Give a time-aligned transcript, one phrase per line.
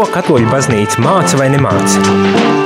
[0.00, 2.00] Ko katoļu baznīca māca vai nemāca?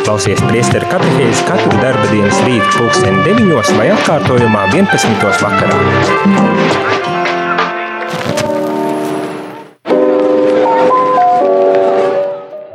[0.06, 5.24] Klausies priesteru katehēzi katru darba dienas rītu pulksteni 9 vai atkārtojumā 11.
[5.42, 5.80] vakarā.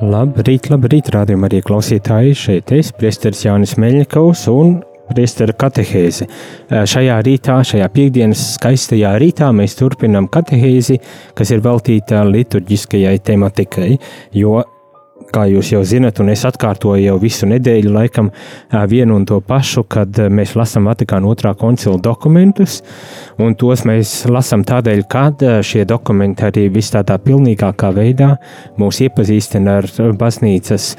[0.03, 2.35] Labrīt, labrīt, rādījumā arī klausītāji.
[2.43, 4.81] Šeit es, priesteris Jānis Meļņikovs un
[5.11, 6.29] priestera katehēzi.
[6.69, 10.99] Šajā rītā, šajā piekdienas skaistajā rītā mēs turpinām katehēzi,
[11.37, 13.93] kas ir veltīta liturģiskajai tematikai,
[14.37, 14.59] jo
[15.33, 18.31] kā jūs jau zinat, un es atkārtoju jau visu nedēļu, laikam
[18.89, 22.79] vienu un to pašu, kad mēs lasām Vatikāna otrā koncila dokumentus,
[23.41, 25.27] un tos mēs lasām tādēļ, ka
[25.65, 28.35] šie dokumenti arī vis tādā pilnīgākā veidā
[28.79, 29.89] mūs iepazīstina ar
[30.19, 30.95] baznīcas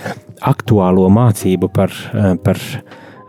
[0.46, 1.94] aktuālo mācību par,
[2.44, 2.60] par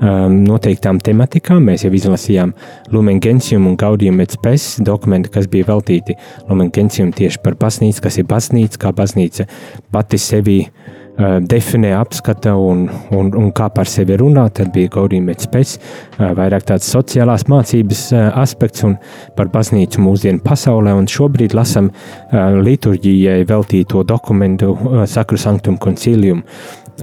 [0.01, 1.63] um, noteiktām tematikām.
[1.69, 2.55] Mēs jau izlasījām
[2.93, 6.17] Lumen Gentium un Gaudium et Spes dokumentu, kas bija veltīti
[6.49, 9.47] Lumen Gentium tieši par baznīcu, kas ir baznīca, kā baznīca
[9.93, 12.85] pati sevi uh, definē, apskata un,
[13.15, 14.47] un, un kā par sevi runā.
[14.55, 18.97] Tad bija Gaudium et Spes, uh, vairāk tāds sociālās mācības uh, aspekts un
[19.37, 20.95] par baznīcu mūsdienu pasaulē.
[20.97, 26.43] Un šobrīd lasam uh, liturģijai veltīto dokumentu uh, Sacru Sanctum Concilium.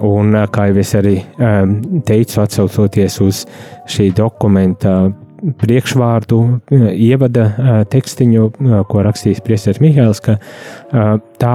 [0.05, 1.17] Un, kā jau es arī
[2.07, 3.43] teicu, atcaucoties uz
[3.91, 5.09] šī dokumenta
[5.59, 6.39] priekšvārdu,
[6.95, 7.49] ievada
[7.91, 8.47] tekstiņu,
[8.91, 10.39] ko rakstījis Priesteris Mihēls, ka
[11.43, 11.55] tā,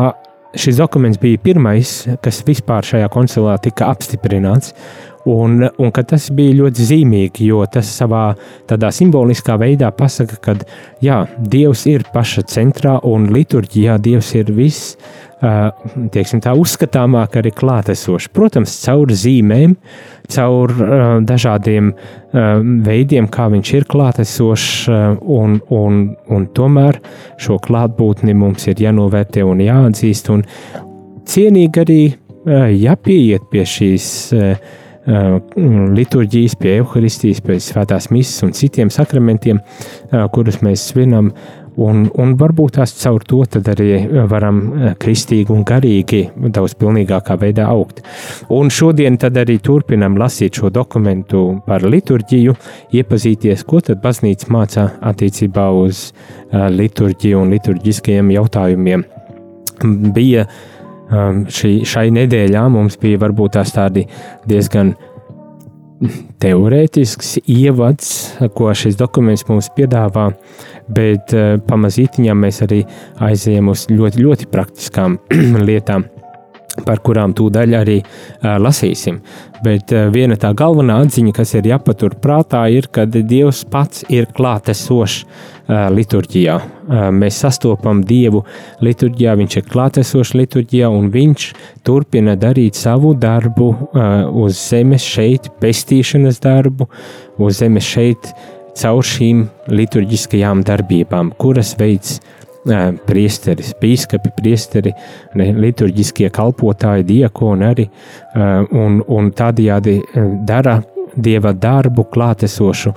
[0.56, 4.74] šis dokuments bija pirmais, kas vispār šajā koncilā tika apstiprināts.
[5.30, 8.34] Un, un tas bija ļoti zīmīgi, jo tas savā
[8.68, 10.56] tādā simboliskā veidā pasaka, ka
[11.04, 14.98] jā, Dievs ir paša centrā un liturģijā Dievs ir viss
[16.14, 18.32] teiksim, tā uzskatāmāk arī klātesoši.
[18.36, 19.76] Protams, caur zīmēm,
[20.32, 20.72] caur
[21.28, 21.92] dažādiem
[22.86, 24.70] veidiem, kā viņš ir klātesošs,
[25.22, 26.00] un, un,
[26.32, 27.02] un tomēr
[27.42, 30.46] šo klātbūtni mums ir jānovērtē un jāatzīst, un
[31.30, 32.02] cienīgi arī
[32.80, 34.08] jāpieiet pie šīs
[35.06, 39.60] liturģijas, pie evaharistijas, pie svētās misijas un citiem sakramentiem,
[40.32, 41.34] kurus mēs svinam
[41.82, 43.40] Un, un varbūt tās caur to
[43.72, 44.60] arī varam
[45.02, 46.22] kristīgi un garīgi
[46.54, 48.04] daudz pilnīgākā veidā augt.
[48.54, 52.54] Un šodien arī turpinam lasīt šo dokumentu par liturģiju,
[52.94, 59.06] iepazīties, ko tad baznīca mācā attiecībā uz uh, liturģiju un liturģiskajiem jautājumiem.
[60.14, 60.54] Bija um,
[61.12, 64.06] šī, šai nedēļā mums bija varbūt tās tādi
[64.50, 64.94] diezgan
[66.44, 68.10] teorētisks ievads,
[68.58, 70.30] ko šis dokuments mums piedāvā,
[70.92, 72.82] bet uh, pamazītiņā mēs arī
[73.24, 75.20] aizējām uz ļoti, ļoti praktiskām
[75.70, 76.08] lietām
[76.82, 79.20] par kurām tūdaļ arī uh, lasīsim.
[79.64, 84.28] Bet uh, viena tā galvenā atziņa, kas ir jāpatur prātā, ir, ka Dievs pats ir
[84.34, 86.56] klātesošs uh, liturģijā.
[86.58, 88.44] Uh, mēs sastopam Dievu
[88.84, 91.48] liturģijā, Viņš ir klātesošs liturģijā, un Viņš
[91.86, 94.10] turpina darīt savu darbu uh,
[94.44, 96.90] uz zemes šeit, pestīšanas darbu,
[97.38, 98.34] uz zemes šeit
[98.80, 102.18] caur šīm liturģiskajām darbībām, kuras veids
[103.08, 104.94] priesteris, biskupi, priesteri,
[105.36, 107.88] liturģiskie kalpotāji, diakoni arī,
[108.80, 109.98] un, un tādējādi
[110.48, 110.78] dara
[111.16, 112.94] dieva darbu klātesošu,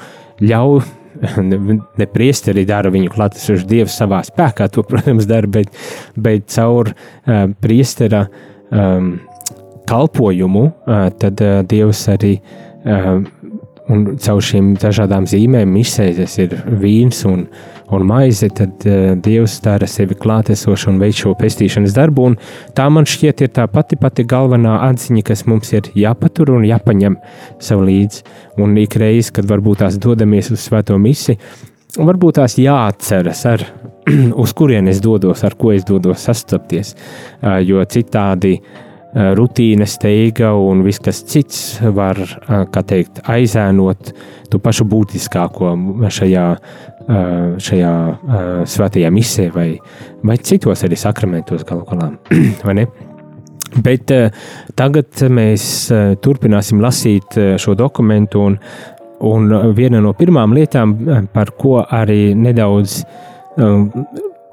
[0.47, 0.85] ļauj
[2.01, 5.73] ne priesteri dara viņu klātesošu dievu savā spēkā, to, protams, dara, bet,
[6.17, 8.27] bet caur uh, priestera
[8.71, 9.17] um,
[9.89, 13.23] kalpojumu, uh, tad uh, dievs arī uh,
[13.93, 17.45] un caur šīm dažādām zīmēm izsēžas ir vīns un,
[17.95, 22.31] un maize, tad uh, Dievs dara sevi klātesošu un veic šo pestīšanas darbu.
[22.31, 22.39] Un
[22.77, 27.19] tā man šķiet ir tā pati pati galvenā atziņa, kas mums ir jāpatur un jāpaņem
[27.63, 28.25] sev līdzi.
[28.63, 31.39] Un ik reiz, kad varbūt tās dodamies uz svēto misi,
[31.97, 33.63] varbūt tās jāatceras ar
[34.43, 36.97] uz kurien es dodos, ar ko es dodos sastapties,
[37.43, 38.83] uh, jo citādi uh,
[39.17, 41.61] Eh, rutīna, steiga un viss kas cits
[41.97, 44.11] var eh, teikt, aizēnot
[44.53, 45.71] to pašu būtiskāko
[46.13, 47.93] šajā, eh, šajā
[48.69, 49.71] svētajā misē vai,
[50.21, 52.11] vai citos arī sakramentos galu galā.
[53.87, 54.13] Bet
[54.77, 55.65] tagad mēs
[56.25, 58.61] turpināsim lasīt šo dokumentu, un,
[59.27, 60.95] un viena no pirmām lietām,
[61.35, 63.03] par ko arī nedaudz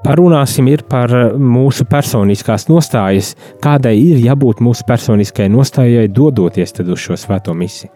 [0.03, 3.33] Parunāsim par eh, mūsu personiskās nostājas,
[3.63, 7.91] kādai ir jābūt mūsu personiskajai nostājai, dodoties uz šo svēto misiju.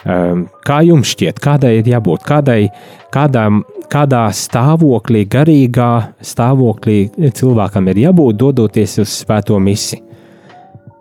[0.00, 2.68] Ehm, kā jums šķiet, kādai ir jābūt, kādai,
[3.12, 3.46] kādā,
[3.92, 5.90] kādā stāvoklī, garīgā
[6.24, 10.02] stāvoklī cilvēkam ir jābūt, dodoties uz svēto misiju?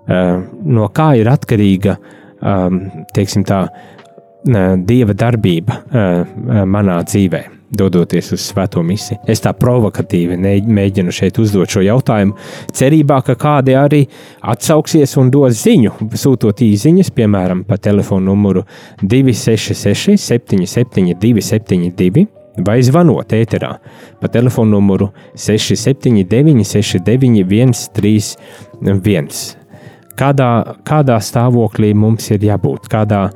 [0.09, 2.83] Ehm, no kā ir atkarīga ehm,
[3.15, 3.63] teiksim, tā,
[4.39, 5.81] dieva darbība
[6.63, 7.58] manā dzīvēm?
[7.71, 9.19] Dodoties uz svēto misiju.
[9.30, 12.36] Es tā provokatīvi mēģinu šeit uzdot šo jautājumu,
[12.75, 14.01] cerībā, ka kādi arī
[14.42, 18.66] atsauksies un dos ziņu, sūtot īsiņas, piemēram, pa telefonu numuru
[19.04, 22.27] 266, 77, 272
[22.66, 23.69] vai zvanot ēterā
[24.19, 29.30] pa telefonu numuru 679, 691, 31.
[30.19, 30.50] Kādā,
[30.83, 32.89] kādā stāvoklī mums ir jābūt?
[32.92, 33.30] Kādā,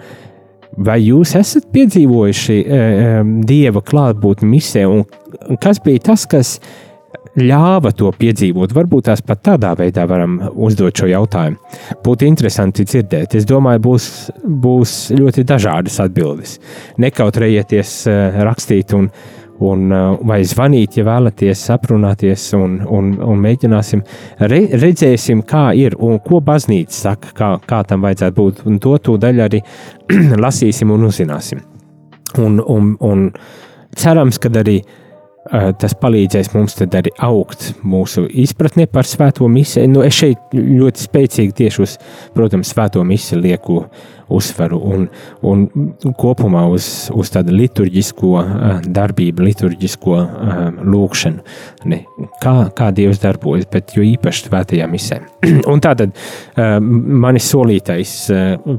[0.77, 2.79] vai jūs esat piedzīvojuši e,
[3.47, 5.03] dieva klātbūtni misē, un,
[5.61, 6.55] kas bija tas, kas
[7.39, 8.73] ļāva to piedzīvot?
[8.75, 11.77] Varbūt tās pat tādā veidā varam uzdot šo jautājumu.
[12.05, 13.37] Būtu interesanti dzirdēt.
[13.39, 14.09] Es domāju, būs,
[14.43, 16.59] būs ļoti dažādas atbildes.
[17.01, 23.43] Nekautrējieties e, rakstīt un rakstīt un, uh, vai zvanīt, ja vēlaties aprunāties, un, un, un
[23.43, 24.01] mēģināsim,
[24.49, 28.65] re, redzēsim, kā ir un ko baznīca saka, kā, kā tam vajadzētu būt.
[28.69, 29.61] Un to tūdaļ arī
[30.45, 31.61] lasīsim un uzzināsim.
[32.41, 33.29] Un, un, un
[33.93, 34.99] cerams, ka arī uh,
[35.51, 39.89] tas palīdzēs mums arī augt mūsu izpratnē par svēto misiju.
[39.91, 41.95] Nu, es šeit ļoti spēcīgi tieši uz,
[42.35, 43.79] protams, svēto misiju lieku
[44.33, 45.03] uzsveru un,
[45.45, 45.65] un
[46.17, 51.43] kopumā uz, uz tādu liturģisko uh, darbību, liturģisko uh, lūkšanu.
[51.91, 52.03] Ne,
[52.41, 55.19] kā, kā Dievs darbojas, bet jo īpaši svētajā misē.
[55.71, 56.15] un tātad
[56.55, 58.15] manis solītais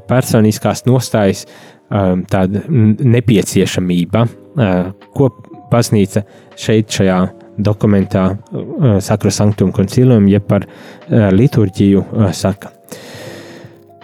[0.08, 1.44] personiskās nostājas
[2.30, 4.24] tāda nepieciešamība,
[5.14, 5.28] ko
[5.74, 6.24] baznīca
[6.56, 7.18] šeit šajā
[7.58, 12.72] dokumentā uh, Sakra Sanktum Concilium, jeb par uh, liturģiju uh, saka.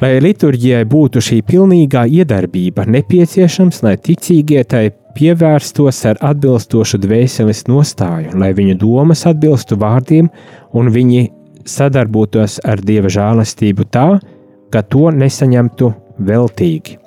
[0.00, 4.86] Lai liturģijai būtu šī pilnīgā iedarbība, nepieciešams, lai ticīgie tai
[5.16, 10.30] pievērstos ar atbilstošu dvēseles nostāju, lai viņu domas atbilstu vārdiem
[10.72, 11.26] un viņi
[11.68, 14.06] sadarbotos ar dieva žēlastību tā,
[14.72, 15.92] ka to nesaņemtu
[16.30, 16.99] veltīgi.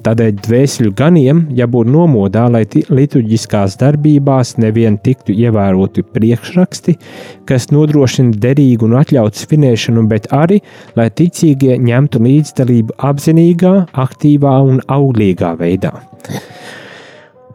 [0.00, 6.96] Tādēļ dvēseli ganiem jābūt nomodā, lai liturģiskās darbībās nevien tiktu ievēroti priekšraksti,
[7.48, 10.62] kas nodrošina derīgu un atļautu svinēšanu, bet arī,
[10.96, 13.74] lai ticīgie ņemtu līdzdalību apzinīgā,
[14.06, 15.92] aktīvā un auglīgā veidā.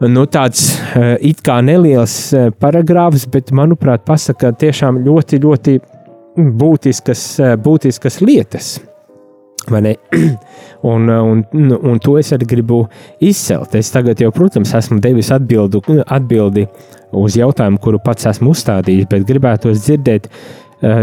[0.06, 5.78] Nu, tāds uh, it kā neliels uh, paragrāfs, bet, manuprāt, pasaka tiešām ļoti, ļoti
[6.60, 8.76] būtiskas, uh, būtiskas lietas.
[10.86, 11.40] Un, un,
[11.74, 12.76] un to es arī gribu
[13.24, 13.72] izcelt.
[13.74, 16.66] Es tagad jau, protams, esmu devis atbildu, atbildi
[17.16, 20.36] uz jautājumu, kuru pats esmu uzstādījis, bet gribētos dzirdēt uh,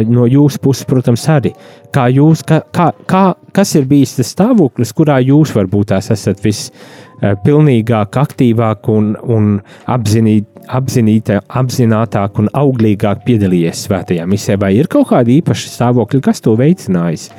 [0.07, 1.54] no jūsu puses, protams, arī.
[1.94, 3.24] Kā jūs, kā, kā,
[3.56, 9.56] kas ir bijis tas stāvoklis, kurā jūs varbūt esat vispilnīgāk, aktīvāk un, un
[9.92, 16.44] apzinīt, apzinītā, apzinātāk un auglīgāk piedalījies svētajā misē, vai ir kaut kādi īpaši stāvokļi, kas
[16.44, 17.31] to veicinājis?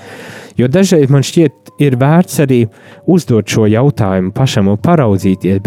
[0.58, 2.60] Jo dažreiz man šķiet, ir vērts arī
[3.10, 5.62] uzdot šo jautājumu pašam un paraudzīties,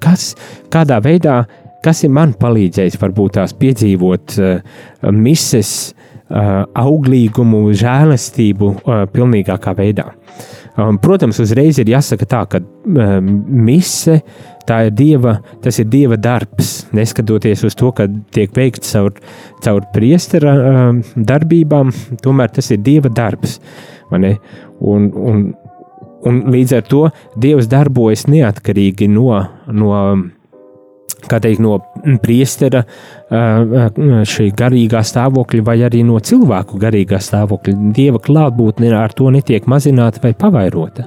[0.00, 0.30] kas,
[0.72, 1.42] kādā veidā,
[1.84, 4.78] kas ir man palīdzējis, varbūt tās piedzīvot uh,
[5.12, 10.10] mises uh, auglīgumu, žēlastību uh, pilnīgākā veidā.
[10.80, 13.30] Um, protams, uzreiz ir jāsaka tā, ka um,
[13.66, 14.20] mise
[14.68, 16.86] tā ir dieva, tas ir dieva darbs.
[16.96, 19.16] Neskatoties uz to, ka tiek veikts caur,
[19.64, 21.90] caur priestera um, darbībām,
[22.22, 23.58] tomēr tas ir dieva darbs.
[24.10, 25.46] Un, un,
[26.26, 27.06] un līdz ar to
[27.40, 29.32] Dievs darbojas neatkarīgi no,
[29.70, 29.96] no
[31.28, 31.78] teikt, no
[32.22, 32.82] priestera
[33.30, 37.74] šī garīgā stāvokļa, vai arī no cilvēku garīgā stāvokļa.
[37.96, 41.06] Dieva klātbūtne ar to netiek mazināta vai pavairota.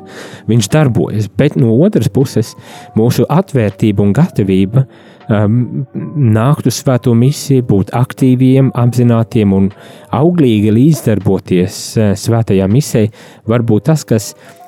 [0.49, 2.53] Viņš darbojas, bet no otras puses
[2.97, 4.85] mūsu atvērtība un gatavība
[5.29, 5.85] um,
[6.33, 9.69] nākt uz svēto misiju, būt aktīviem, apzinātiem un
[10.15, 13.07] auglīgi līdzdarboties uh, svētajā misē,
[13.49, 14.59] var būt tas, kas uh,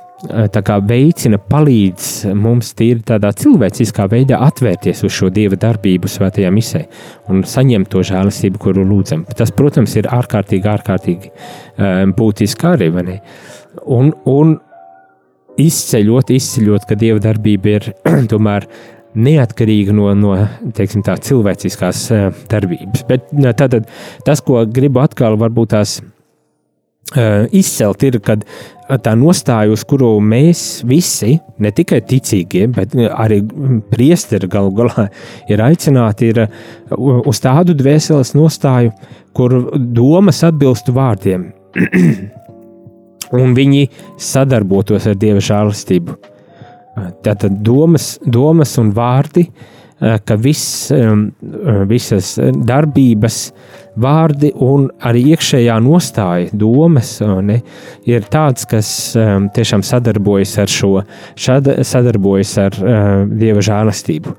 [0.49, 6.85] kā, veicina, palīdz mums tīri tādā cilvēciskā veidā atvērties uz šo dieva darbību svētajā misē
[7.29, 9.25] un saņemt to žēlastību, kuru lūdzam.
[9.37, 12.91] Tas, protams, ir ārkārtīgi, ārkārtīgi um, būtiski arī.
[13.91, 14.57] Un, un
[15.61, 17.89] izceļot, izceļot, ka dieva darbība ir
[18.31, 18.67] tomēr
[19.15, 20.35] neatkarīga no, no
[20.75, 23.05] teiksim, tā, cilvēciskās uh, darbības.
[23.09, 23.87] Bet tātad,
[24.27, 28.45] tas, ko gribu atkal varbūt tās uh, izcelt, ir, kad
[29.01, 33.41] tā nostāja, uz kuru mēs visi, ne tikai ticīgie, bet arī
[33.91, 35.09] priesteri galu galā
[35.49, 36.45] ir aicināti, ir
[36.95, 38.93] uz tādu dvēseles nostāju,
[39.35, 41.51] kur domas atbilstu vārdiem.
[43.33, 43.87] un viņi
[44.21, 46.17] sadarbotos ar Dieva žēlastību.
[46.95, 49.49] Tātad domas, domas un vārdi,
[49.99, 51.09] eh, ka viss, eh,
[51.89, 53.39] visas darbības,
[53.99, 57.61] vārdi un arī iekšējā nostāja, domas ne,
[58.05, 61.03] ir tāds, kas tiešām sadarbojas ar šo,
[61.35, 62.71] sadarbojas ar
[63.31, 64.35] dieva žēlastību.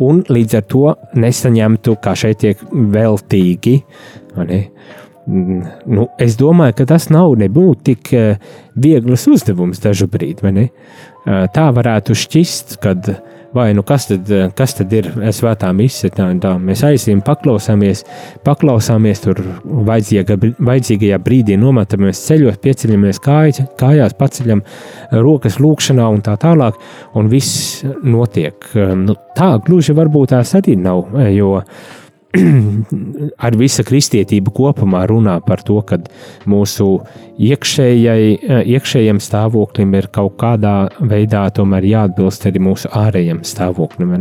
[0.00, 3.82] un līdz ar to nesaņemtu, kā šeit tiek veltīgi.
[4.36, 4.70] Ne?
[5.26, 8.08] Mm, nu, es domāju, ka tas nav nebūtu tik
[8.74, 10.70] viegls uzdevums dažu brīdi.
[11.24, 13.12] Tā varētu šķist, kad
[13.52, 16.10] vai nu kas tad, kas tad ir svētā mise.
[16.12, 16.54] Tā, tā.
[16.60, 18.04] Mēs aizjām, paklausāmies,
[18.46, 24.64] paklausāmies tur vajadzīga, vajadzīgajā brīdī, nometamies ceļos, pieceļamies kāj, kājās, paceļam
[25.12, 26.80] rokas lūkšanā un tā tālāk,
[27.18, 28.72] un viss notiek.
[29.04, 31.58] Nu, tā gluži varbūt tās arī nav, jo
[33.46, 35.98] ar visu kristietību kopumā runā par to, ka
[36.48, 36.86] mūsu
[37.42, 44.14] iekšējai, iekšējiem stāvoklim ir kaut kādā veidā jāatbilst arī mūsu ārējiem stāvoklim.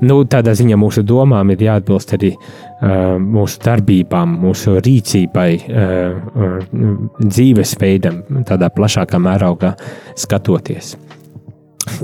[0.00, 7.02] Nu, tādā ziņā mūsu domām ir jāatbilst arī uh, mūsu darbībām, mūsu rīcībai, uh, uh,
[7.20, 9.74] dzīvesveidam, tādā plašākā mērogā
[10.16, 10.96] skatoties.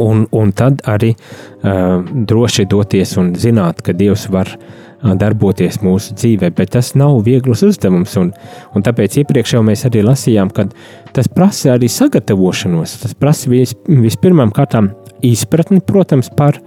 [0.02, 6.16] Un, un tad arī uh, droši doties un zināt, ka Dievs var uh, darboties mūsu
[6.18, 8.16] dzīvē, bet tas nav viegls uzdevums.
[8.20, 8.32] Un,
[8.74, 10.66] un tāpēc iepriekš jau mēs arī lasījām, ka
[11.14, 12.98] tas prasa arī sagatavošanos.
[13.04, 14.92] Tas prasa vis, vispirmām kārtām
[15.24, 16.60] izpratni, protams, par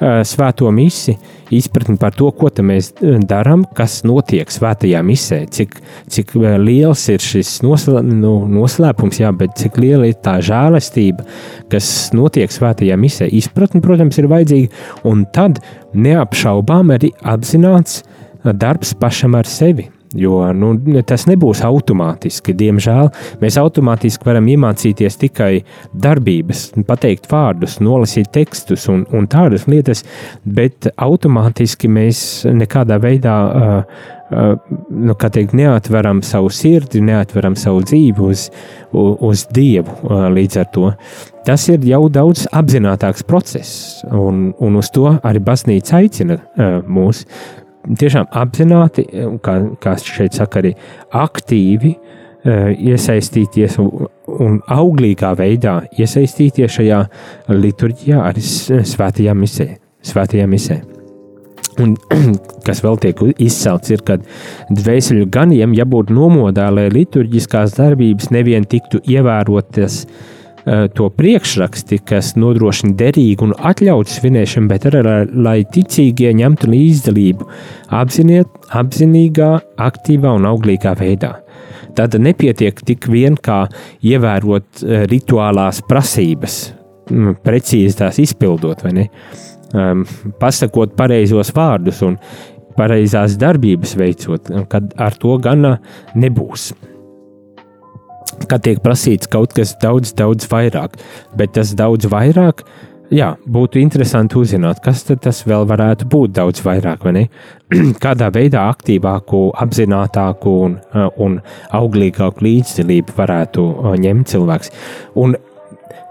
[0.00, 1.18] svēto misiju,
[1.54, 2.92] izpratni par to, ko mēs
[3.28, 5.78] darām, kas notiek svētajā misē, cik,
[6.12, 11.26] cik liels ir šis noslē, nu, noslēpums, jā, bet cik liela ir tā žēlastība,
[11.72, 13.28] kas notiek svētajā misē.
[13.40, 15.62] Izpratni, protams, ir vajadzīga, un tad
[15.96, 18.02] neapšaubām arī apzināts
[18.44, 20.72] darbs pašam ar sevi Jo nu,
[21.06, 22.54] tas nebūs automātiski.
[22.56, 23.10] Diemžēl
[23.42, 25.50] mēs automātiski varam iemācīties tikai
[25.92, 30.04] darbības, pateikt vārdus, nolasīt tekstus un, un tādas lietas,
[30.44, 34.00] bet automātiski mēs nekādā veidā uh,
[34.32, 34.54] uh,
[34.88, 38.48] nu, teikt, neatveram savu sirdi, neatveram savu dzīvi uz,
[38.92, 39.98] uz, uz Dievu.
[40.02, 40.92] Uh, līdz ar to
[41.48, 47.24] tas ir jau daudz apzinātāks process, un, un uz to arī baznīca aicina uh, mūs
[47.86, 49.04] tiešām apzināti,
[49.44, 50.74] kā, kā šeit saka, arī
[51.14, 57.00] aktīvi uh, iesaistīties un, auglīgā veidā iesaistīties šajā
[57.54, 59.70] liturģijā, arī svētajā misē.
[60.08, 60.80] Svētajā misē.
[61.82, 61.94] Un,
[62.66, 64.18] kas vēl tiek izcelts, ir, ka
[64.70, 70.34] dvēseli ganiem jābūt nomodā, lai liturģiskās darbības nevien tiktu ievērotas uh,
[70.68, 77.48] to priekšraksti, kas nodrošina derīgu un atļautu svinēšanu, bet arī lai ticīgie ņemtu līdzdalību
[77.98, 79.50] apziniet, apzinīgā,
[79.88, 81.38] aktīvā un auglīgā veidā.
[81.98, 83.64] Tad nepietiek tik vien kā
[84.06, 86.58] ievērot eh, rituālās prasības,
[87.10, 89.08] mm, precīzi tās izpildot, vai ne?
[89.76, 90.06] Um,
[90.40, 92.14] pasakot pareizos vārdus un
[92.78, 95.74] pareizās darbības veicot, kad ar to gana
[96.16, 96.70] nebūs
[98.48, 100.98] kad tiek prasīts kaut kas daudz, daudz vairāk.
[101.38, 102.62] Bet tas daudz vairāk,
[103.14, 107.24] jā, būtu interesanti uzzināt, kas tas vēl varētu būt daudz vairāk, vai ne?
[108.04, 110.78] Kādā veidā aktīvāku, apzinātāku un,
[111.16, 111.40] un
[111.80, 113.68] auglīgāku līdzdalību varētu
[114.06, 114.74] ņemt cilvēks.
[115.20, 115.36] Un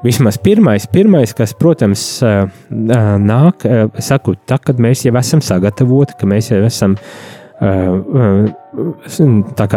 [0.06, 2.02] Vismaz pirmais, pirmais, kas, protams,
[2.70, 3.64] nāk,
[4.06, 6.94] saku, tā, kad mēs jau esam sagatavoti, ka mēs jau esam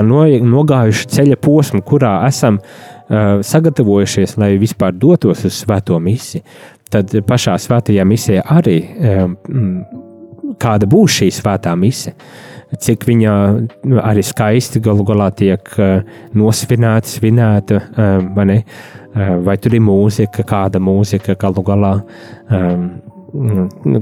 [0.05, 2.61] no, nogājuši ceļa posmu, kurā esam
[3.09, 6.45] sagatavojušies, lai vispār dotos uz svēto misiju,
[6.93, 8.79] tad pašā svētajā misijā arī
[10.61, 12.15] kāda būs šī svētā misija.
[12.71, 13.33] Cik viņa
[14.07, 15.73] arī skaisti galu galā tiek
[16.39, 17.81] nosvinēta, svinēta,
[18.37, 18.59] vai, ne?
[19.43, 21.97] vai tur ir mūzika, kāda mūzika galu galā.
[22.47, 23.10] Um, Nu,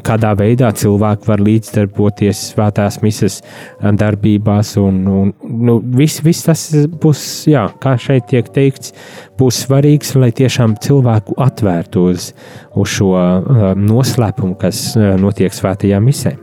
[0.06, 3.40] kādā veidā cilvēki var līdzdarboties svētās misijas
[3.80, 4.74] darbībās.
[4.80, 6.64] Un, un, nu, viss, viss tas
[7.02, 8.94] būs, jā, kā šeit tiek teikts,
[9.38, 12.32] būs svarīgs, lai tiešām cilvēku atvērtu uz,
[12.78, 16.36] uz šo uh, noslēpumu, kas uh, notiek svētajā misē.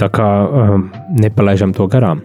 [0.00, 0.88] Tā kā um,
[1.20, 2.24] nepalaidām to garām.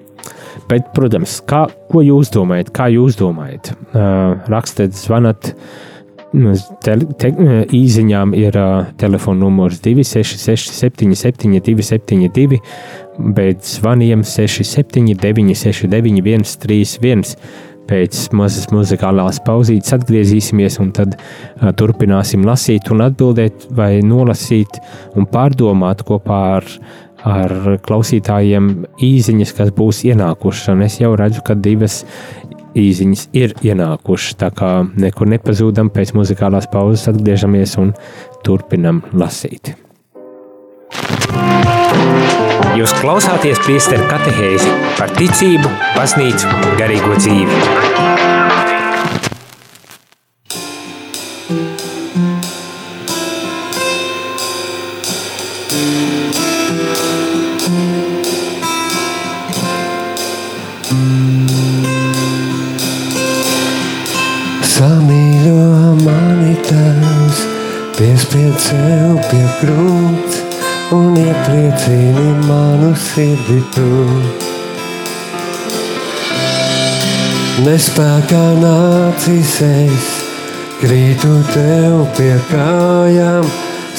[0.69, 2.73] Bet, protams, kā, ko jūs domājat?
[2.75, 3.71] Kā jūs domājat?
[3.93, 5.53] Uh, rakstiet, zvanat.
[5.53, 5.88] Uh, Nu,
[6.33, 12.59] īsiņām ir uh, telefona numurs 266, 77, 272,
[13.33, 17.35] bet zvaniem 679, 691, 31.
[17.89, 24.77] Pēc mazas muzikālās pauzītes atgriezīsimies, un tad uh, turpināsim lasīt, un atbildēt, vai nolasīt
[25.17, 26.67] un pārdomāt kopā ar,
[27.25, 28.69] ar klausītājiem
[29.01, 30.69] īsiņas, kas būs ienākušas.
[30.75, 32.03] Un es jau redzu, ka divas
[32.77, 34.37] īsiņas ir ienākušas.
[34.39, 37.93] Tā kā nekur nepazūdam, pēc muzikālās pauzes atgriežamies un
[38.45, 39.75] turpinam lasīt.
[42.79, 47.98] Jūs klausāties priesteru katehēzi par ticību, baznīcu, garīgo dzīvi.
[69.59, 70.37] Krūts
[70.95, 73.87] un iepriecini manu sirdi tu.
[77.65, 80.07] Nespēkā nācis es,
[80.79, 83.45] krītu tev pie kājām,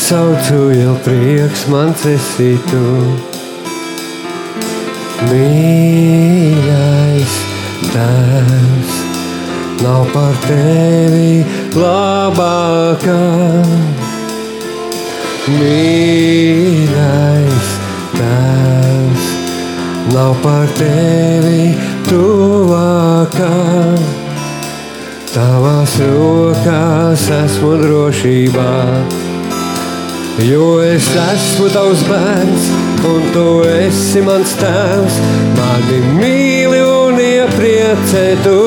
[0.01, 2.85] saucu jau prieks mans esi tu.
[5.29, 6.61] Mīļais
[7.93, 8.95] tēvs,
[9.85, 11.45] nav par tevi
[11.77, 13.21] labākā.
[15.59, 17.01] Mīļais
[18.15, 19.25] tēvs,
[20.15, 21.75] nav par tevi
[22.07, 23.57] tuvākā.
[25.31, 28.75] Tavās rokās esmu drošībā,
[30.47, 32.65] jo es esmu tavs bērns,
[33.11, 35.15] un tu esi mans tēvs.
[35.59, 38.59] Mani mīli un iepriecē tu.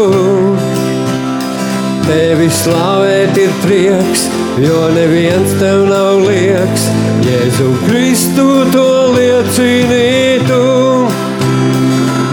[2.04, 4.26] Tevi slavēt ir prieks,
[4.60, 6.90] jo neviens tev nav lieks.
[7.24, 10.64] Jēzu Kristu to liecini tu.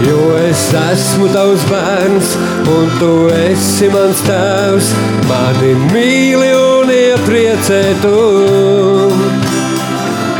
[0.07, 2.35] Jo es esmu tavs bērns,
[2.73, 4.91] un tu esi mans tēvs.
[5.29, 9.50] Mani mīli un iepriecē tu.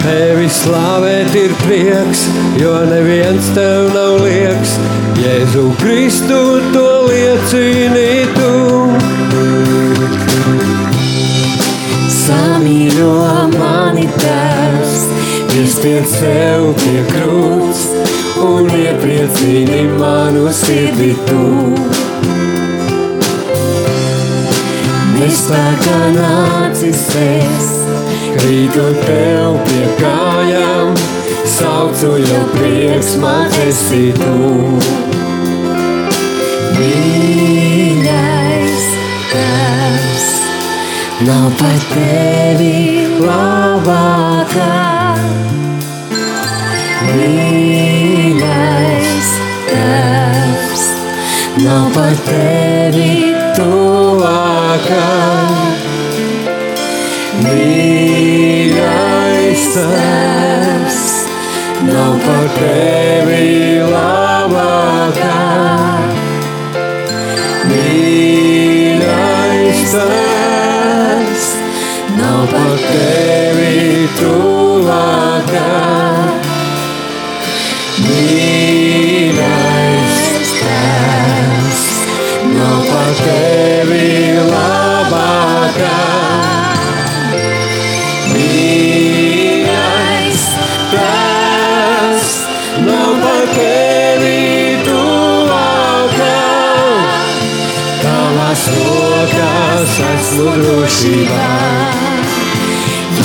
[0.02, 2.24] Tevi slavēt ir prieks,
[2.58, 4.74] jo neviens tev nav lieks.
[5.22, 6.40] Jēzu Kristu
[6.74, 8.52] to liecini tu.
[12.16, 13.12] Samīļo
[13.54, 14.96] mani tēvs,
[15.52, 17.86] piespied sev pie krūts
[18.42, 21.44] un iepriecini manu sirdi tu.
[25.20, 27.70] Nespēkā nācis es,
[28.36, 30.96] krītu tev pie kājām,
[31.54, 34.36] saucu jau prieks man esi tu.
[36.78, 38.88] Mīļais
[39.32, 40.28] tēvs,
[41.28, 42.76] nav par tevi
[43.22, 44.72] labākā.
[47.12, 48.54] Mīļais
[49.72, 50.86] tēvs,
[51.66, 53.12] nav par tevi
[53.60, 55.06] tuvākā.
[57.42, 58.84] Mīļais
[59.76, 61.00] tēvs,
[61.88, 65.40] nav par tevi labākā.
[67.72, 69.16] Mīļais
[69.96, 71.48] tēvs,
[72.20, 76.01] nav par tevi tuvākā.
[99.92, 101.48] Rokās esmu drošībā.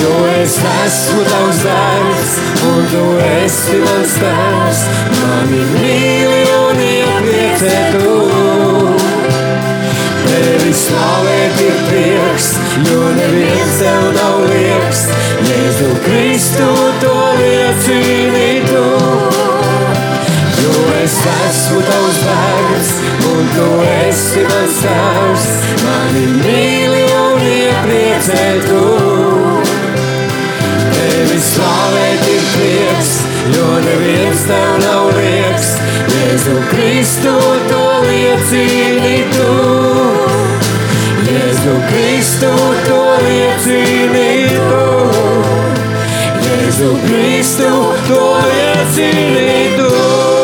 [0.00, 2.32] Jo es esmu tavs dārgs,
[2.66, 4.80] un tu esi mans tēvs.
[5.20, 8.16] Mani mīli un iepriecē tu.
[10.26, 12.50] Tevi slavēt ir prieks,
[12.90, 15.06] jo neviens tev nav lieks.
[15.46, 18.84] Jēzu Kristu to liecini tu.
[20.62, 23.25] Jo es esmu tavs un
[23.56, 25.46] tu esi mans tēvs.
[25.82, 28.82] Mani mīli un iepriecē tu.
[30.92, 33.12] Tevi slavēt ir prieks,
[33.56, 35.72] jo neviens tev nav lieks.
[36.12, 37.34] Jēzu Kristu
[37.70, 39.50] to liecini tu.
[41.26, 42.52] Jēzu Kristu
[42.88, 44.86] to liecini tu.
[46.46, 47.74] Jēzu Kristu
[48.10, 50.35] to liecini tu.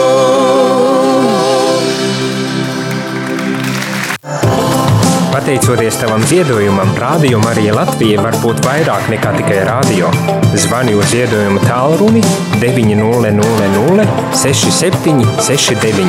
[5.53, 10.09] Pateicoties tavam ziedojumam, Rādio Marija Latvija var būt vairāk nekā tikai rādio.
[10.57, 12.23] Zvani uz ziedojumu tālruni
[12.63, 16.09] 900 67 69.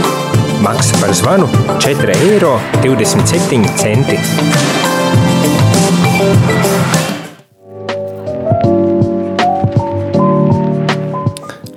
[0.63, 2.53] Maksa par zvanu 4 eiro
[2.87, 4.15] 27 centi.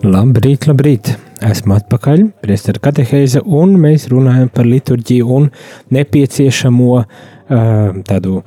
[0.06, 1.16] Labrīt, labrīt!
[1.46, 5.50] Esmu atpakaļ, Priestera katehēze, un mēs runājam par liturģiju un
[5.92, 8.40] nepieciešamo uh, tādu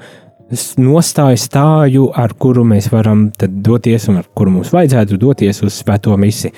[0.81, 6.15] nostāju stāju, ar kuru mēs varam doties un ar kuru mums vajadzētu doties uz svēto
[6.17, 6.51] misi.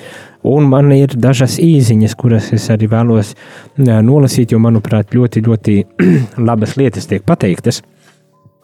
[0.48, 3.34] Un man ir dažas īziņas, kuras es arī vēlos
[3.78, 5.76] nolasīt, jo, manuprāt, ļoti, ļoti
[6.48, 7.82] labas lietas tiek pateiktas.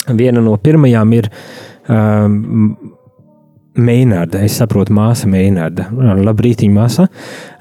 [0.09, 1.29] Viena no pirmajām ir
[1.93, 2.95] um,
[3.79, 5.91] Meinārda, es saprotu, māsa Meinārda,
[6.25, 7.07] labrīt, māsa,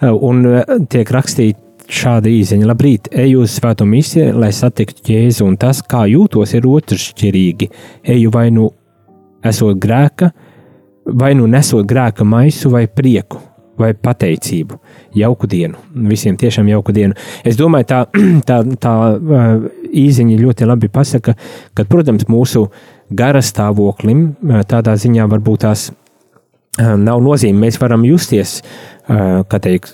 [0.02, 0.48] un
[0.90, 2.68] tiek rakstīts šāda īziņa.
[2.68, 7.70] Labrīt, eju uz svēto misiju, lai satiktu Jēzu, un tas, kā jūtos, ir otršķirīgi.
[8.16, 8.70] Eju vai nu
[9.48, 10.32] esot grēka,
[11.08, 13.44] vai nu nesot grēka maisu vai prieku.
[13.78, 14.80] Vai pateicību,
[15.14, 15.78] jauku dienu.
[16.10, 17.14] Visiem tiešām jauku dienu.
[17.46, 18.00] Es domāju, tā,
[18.50, 18.94] tā, tā
[19.94, 21.36] īziņa ļoti labi pasaka,
[21.78, 22.66] ka, protams, mūsu
[23.14, 24.32] gara stāvoklim
[24.68, 25.92] tādā ziņā varbūt tās
[26.82, 27.68] nav nozīme.
[27.68, 28.64] Mēs varam justies,
[29.06, 29.94] kā teikt,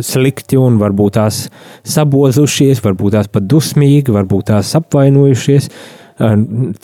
[0.00, 1.46] slikti un varbūt tās
[1.88, 5.68] sabozušies, varbūt tās pat dusmīgi, varbūt tās apvainojušies.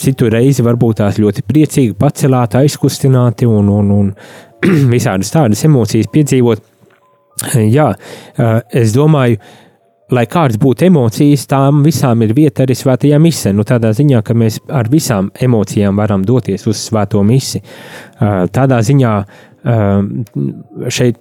[0.03, 4.11] Citu reizi varbūt tās ļoti priecīgi, pacelāti, aizkustināti un, un, un
[4.95, 6.65] visādas tādas emocijas piedzīvot.
[7.55, 7.93] Jā,
[8.75, 9.39] es domāju,
[10.15, 13.53] lai kādas būtu emocijas, tām visām ir vieta arī svētajā misē.
[13.57, 17.61] Nu, tādā ziņā, ka mēs ar visām emocijām varam doties uz svēto misi.
[18.19, 19.13] Tādā ziņā
[20.89, 21.19] šeit,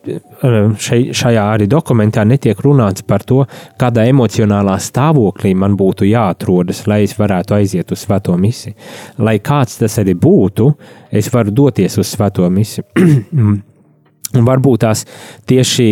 [0.77, 3.43] šeit, šajā arī dokumentā netiek runāts par to,
[3.79, 8.75] kādā emocionālā stāvoklī man būtu jāatrodas, lai es varētu aiziet uz svēto misiju.
[9.17, 10.69] Lai kāds tas arī būtu,
[11.11, 12.85] es varu doties uz svēto misiju.
[14.37, 15.05] Un varbūt tās
[15.47, 15.87] tieši,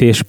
[0.00, 0.24] tieši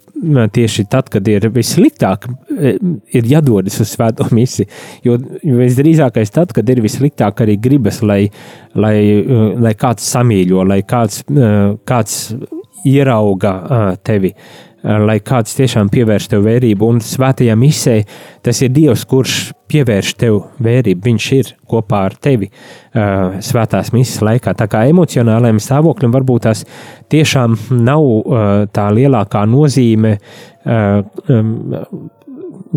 [0.53, 2.75] tieši tad, kad ir vissliktāk, e,
[3.13, 4.67] ir jādodas uz svēto misiju.
[5.05, 8.27] Jo visdrīzākais tad, kad ir vissliktāk, arī gribas, lai,
[8.75, 11.51] lai, e, lai kāds samīļo, lai kāds, e,
[11.87, 12.21] kāds
[12.87, 14.31] ierauga tevi
[14.87, 16.87] lai kāds tiešām pievērš tev vērību.
[16.87, 17.97] Un svētajā misē
[18.45, 19.37] tas ir Dievs, kurš
[19.71, 21.03] pievērš tev vērību.
[21.07, 24.55] Viņš ir kopā ar tevi uh, svētās misijas laikā.
[24.57, 26.63] Tā kā emocionālajiem stāvoklim varbūt tās
[27.11, 30.17] tiešām nav uh, tā lielākā nozīme.
[30.67, 32.07] Uh, um,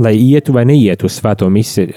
[0.01, 1.91] lai ietu vai neietu uz svēto misiju,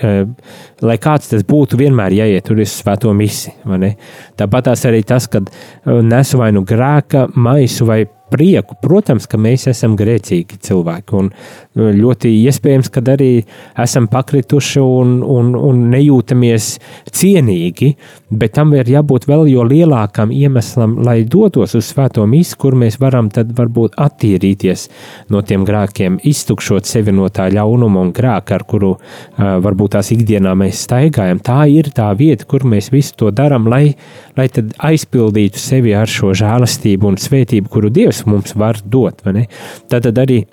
[0.82, 3.92] lai kāds tas būtu, vienmēr jāiet uz svēto misiju.
[4.40, 5.52] Tāpat arī tas, kad
[5.86, 8.02] nesu vai nu grēka maisu vai
[8.34, 8.78] prieku.
[8.82, 11.30] Protams, ka mēs esam grēcīgi cilvēki, un
[11.78, 13.32] nu, ļoti iespējams, ka arī
[13.80, 16.70] esam pakrituši un, un, un nejūtamies
[17.14, 17.94] cienīgi,
[18.34, 23.00] bet tam ir jābūt vēl jo lielākam iemeslam, lai dotos uz svēto misiju, kur mēs
[23.02, 24.88] varam tad varbūt attīrīties
[25.34, 30.12] no tiem grēkiem, iztukšot sevi no tā ļaunuma un grēka, ar kuru uh, varbūt tās
[30.16, 31.42] ikdienā mēs staigājam.
[31.44, 33.96] Tā ir tā vieta, kur mēs visu to darām, lai,
[34.38, 34.50] lai
[34.90, 39.24] aizpildītu sevi ar šo žēlastību un svētību, kuru Dievs mums var dot.
[39.24, 40.44] Tad, tad arī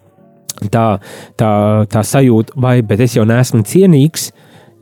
[0.74, 0.86] tā,
[1.40, 1.52] tā,
[1.90, 4.30] tā sajūta, vai es jau neesmu cienīgs,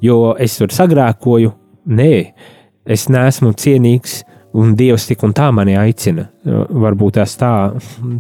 [0.05, 1.55] jo es tur sagrēkoju.
[1.93, 2.13] Nē,
[2.87, 4.21] es neesmu cienīgs,
[4.53, 6.27] un Dievs tik un tā mani aicina.
[6.45, 7.51] Varbūt tās tā,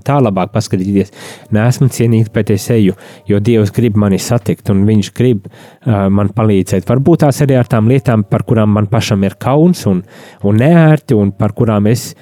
[0.06, 1.12] tā labāk paskatīties.
[1.52, 2.96] Nē, esmu cienīgs, bet es eju,
[3.28, 6.88] jo Dievs grib mani satikt, un Viņš grib uh, man palīdzēt.
[6.88, 10.02] Varbūt tās arī ar tām lietām, par kurām man pašam ir kauns un,
[10.42, 12.12] un neērti, un par kurām es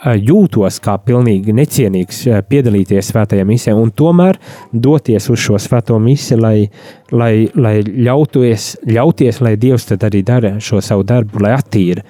[0.00, 4.38] jūtos kā pilnīgi necienīgs eh, piedalīties svētajā misijā, un tomēr
[4.72, 6.70] doties uz šo svēto misiju, lai,
[7.12, 12.04] lai, lai ļauties, ļauties, lai Dievs tad arī dara šo savu darbu, lai attīra,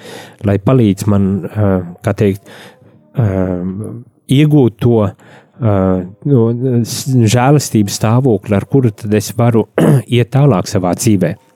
[0.46, 2.46] lai palīdz man, eh, kā teikt,
[4.30, 5.00] iegūt to
[7.34, 9.66] žēlastības stāvokli, ar kuru tad es varu
[10.16, 11.49] iet tālāk savā dzīvēm.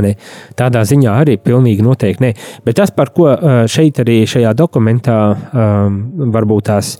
[0.00, 0.12] Ne?
[0.58, 2.30] Tādā ziņā arī pilnīgi noteikti nē.
[2.66, 3.32] Bet tas, par ko
[3.70, 5.18] šeit arī šajā dokumentā
[5.50, 6.94] varbūt tās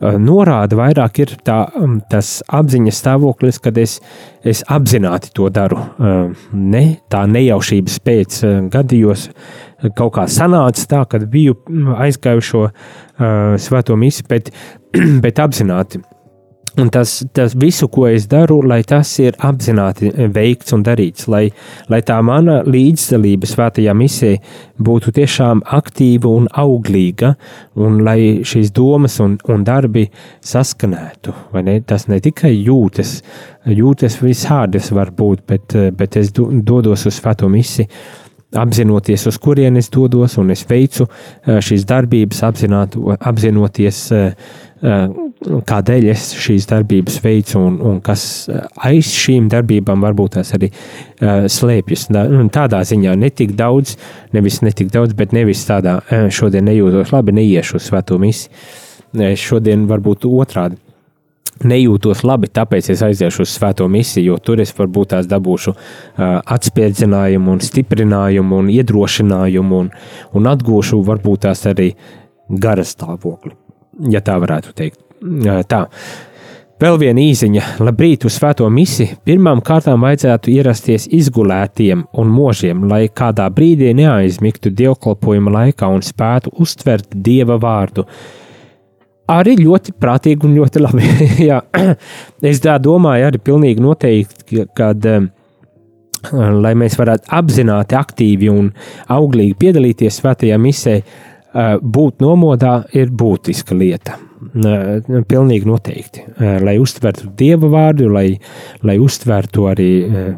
[0.00, 1.58] norāda vairāk, ir tā,
[2.10, 3.98] tas apziņas stāvoklis, kad es,
[4.44, 5.78] es apzināti to daru.
[6.52, 8.40] Ne tā nejaušības pēc
[8.72, 9.28] gadījos
[9.96, 11.56] kaut kā sanāca tā, kad biju
[11.94, 12.66] aizgājušo
[13.62, 14.50] svēto misiju, bet,
[15.24, 16.02] bet apzināti
[16.74, 21.44] Un tas, tas visu, ko es daru, lai tas ir apzināti veikts un darīts, lai,
[21.86, 24.32] lai tā mana līdzdalība svētajā misē
[24.82, 27.36] būtu tiešām aktīva un auglīga,
[27.78, 30.08] un lai šīs domas un, un darbi
[30.42, 31.36] saskanētu.
[31.62, 31.78] Ne?
[31.86, 33.20] Tas ne tikai jūtas,
[33.70, 37.86] jūtas visādas var būt, bet, bet es dodos uz svēto misiju
[38.54, 44.36] apzinoties, uz kurienes dodos, un es veicu eh, šīs darbības, apzinoties, eh,
[44.82, 45.04] eh,
[45.68, 48.48] kādēļ es šīs darbības veicu un, un kas
[48.88, 50.70] aiz šīm darbībām varbūt tās arī
[51.20, 52.06] slēpjas.
[52.54, 53.98] Tādā ziņā netik daudz,
[54.32, 55.98] nevis netik daudz, bet nevis tādā
[56.32, 58.56] šodien nejūtos labi, neiešu uz svēto misiju.
[59.14, 60.80] Es šodien varbūt otrādi.
[61.62, 65.78] Nejūtos labi, tāpēc es aiziešu uz svēto misiju, jo tur es varbūt tās dabūšu uh,
[66.56, 69.90] atspērdzinājumu, un stiprinājumu, un iedrošinājumu, un,
[70.34, 71.92] un atgūšu varbūt tās arī
[72.50, 73.54] gara stāvokli,
[74.10, 75.00] ja tā varētu teikt.
[75.70, 75.84] Tā.
[76.82, 79.14] Vēl viena īsiņa, labrīt uz svēto misiju.
[79.24, 86.52] Pirmām kārtām vajadzētu ierasties izgulētiem un mūžiem, lai kādā brīdī neaizmigtu dievkalpojuma laikā un spētu
[86.60, 88.04] uztvert dieva vārdu.
[89.30, 91.12] Arī ļoti prātīgi un ļoti labi.
[92.50, 95.06] Es tā domāju, arī pilnīgi noteikti, kad
[96.32, 98.70] lai mēs varētu apzināti, aktīvi un
[99.12, 100.98] auglīgi piedalīties svētajā misē,
[101.54, 104.18] būt nomodā ir būtiska lieta.
[104.44, 106.24] Uh, pilnīgi noteikti.
[106.34, 108.26] Uh, lai uztvertu dieva vārdu, lai,
[108.84, 109.88] lai uztvertu arī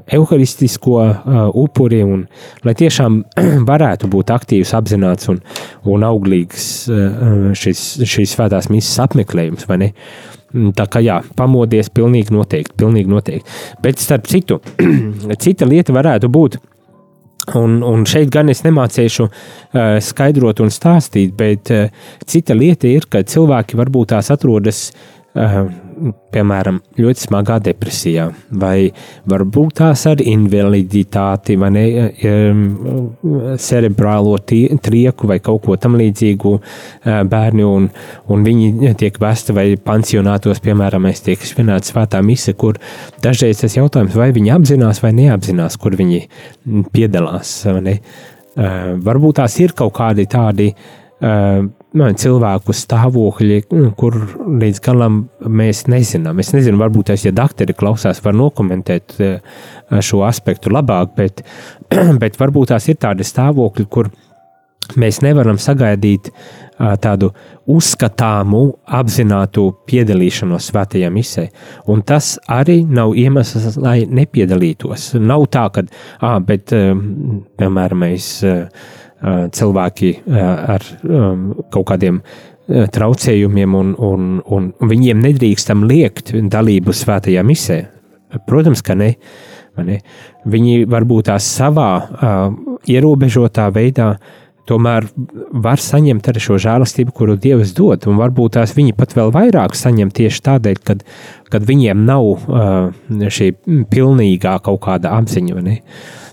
[0.05, 1.01] evaharistisko
[1.59, 2.23] upuri un
[2.67, 3.19] lai tiešām
[3.71, 5.41] varētu būt aktīvs, apzināts un,
[5.91, 6.69] un auglīgs
[7.59, 9.67] šis, šīs svētās misijas apmeklējums?
[9.67, 13.59] Mm, tā kā jā, pamodies pilnīgi noteikti, pilnīgi noteikti.
[13.83, 14.61] Bet starp citu,
[15.43, 16.61] cita lieta varētu būt.
[17.55, 21.87] Un, un šeit gan es nemācīšu uh, skaidrot un stāstīt, bet uh,
[22.27, 25.69] cita lieta ir, ka cilvēki varbūt tās atrodas uh,
[26.35, 28.27] piemēram, ļoti smagā depresijā,
[28.61, 28.91] vai
[29.31, 31.85] varbūt tās ar invaliditāti, vai ne,
[33.63, 36.55] cerebrālo trieku vai kaut ko tamlīdzīgu
[37.31, 37.89] bērni, un,
[38.33, 42.81] un viņi tiek vesti vai pansionātos, piemēram, es tiek svinēta svētā mise, kur
[43.25, 46.23] dažreiz tas jautājums, vai viņi apzinās vai neapzinās, kur viņi
[46.93, 48.01] piedalās, ne.
[48.57, 50.71] Varbūt tās ir kaut kādi tādi
[51.95, 54.15] cilvēku stāvokļi, mm, kur
[54.47, 56.39] līdz galam mēs nezinām.
[56.41, 59.41] Es nezinu, varbūt es, ja doktori klausās, var nokomentēt eh,
[60.01, 61.43] šo aspektu labāk, bet,
[62.21, 64.11] bet varbūt tās ir tādi stāvokļi, kur
[64.97, 67.33] mēs nevaram sagaidīt eh, tādu
[67.67, 71.49] uzskatāmu, apzinātu piedalīšanos svētajā misē.
[71.89, 75.15] Un tas arī nav iemesls, lai nepiedalītos.
[75.19, 75.87] Nav tā, ka,
[76.21, 76.93] ah, bet, eh,
[77.57, 78.45] piemēram, mēs
[79.25, 80.85] cilvēki ar
[81.73, 82.21] kaut kādiem
[82.67, 87.85] traucējumiem, un, un, un viņiem nedrīkstam liekt dalību svētajā misē.
[88.47, 89.13] Protams, ka ne.
[89.79, 90.01] ne?
[90.51, 92.51] Viņi varbūt tās savā uh,
[92.91, 94.17] ierobežotā veidā
[94.67, 95.07] tomēr
[95.63, 98.09] var saņemt arī šo žēlastību, kuru Dievs dod.
[98.11, 101.05] Un varbūt tās viņi pat vēl vairāk saņem tieši tādēļ, kad,
[101.53, 103.53] kad viņiem nav uh, šī
[103.93, 105.63] pilnīgā kaut kāda apziņa.
[105.63, 105.79] Ne?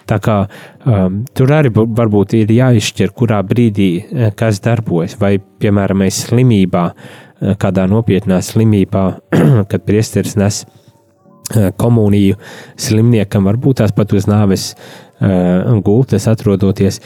[0.10, 5.16] Tā kā um, tur arī varbūt ir jāizšķir, kurā brīdī eh, kas darbojas.
[5.22, 9.06] Vai, piemēram, mēs slimībā, eh, kādā nopietnā slimībā,
[9.72, 12.40] kad priesteris nes eh, komuniju
[12.76, 17.00] slimniekam, varbūt tās pat uz nāves uh, gultas atrodoties.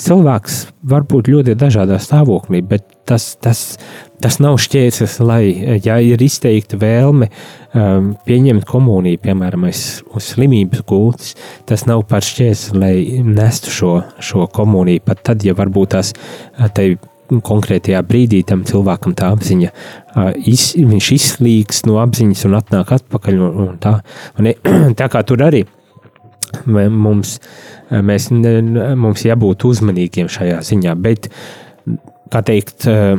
[0.00, 3.76] Cilvēks var būt ļoti dažādā stāvoklī, bet tas, tas,
[4.22, 5.42] tas nav šķērslis, lai,
[5.84, 11.34] ja ir izteikta vēlme um, pieņemt komuniju, piemēram, uz slimības gultas,
[11.68, 12.94] tas nav par šķērsli, lai
[13.26, 15.04] nestu šo, šo komuniju.
[15.06, 16.12] Pat tad, ja varbūt tās
[16.76, 16.92] tai
[17.30, 23.44] konkrētajā brīdī tam cilvēkam tā apziņa, uh, iz, viņš izslīgs no apziņas un atnāk atpakaļ.
[23.48, 23.98] Un, un tā,
[24.38, 24.50] un,
[25.00, 25.64] tā kā tur arī
[26.90, 27.38] mums,
[27.90, 30.94] mēs, mums jābūt uzmanīgiem šajā ziņā.
[31.02, 31.30] Bet,
[32.30, 33.18] kā teikt, eh,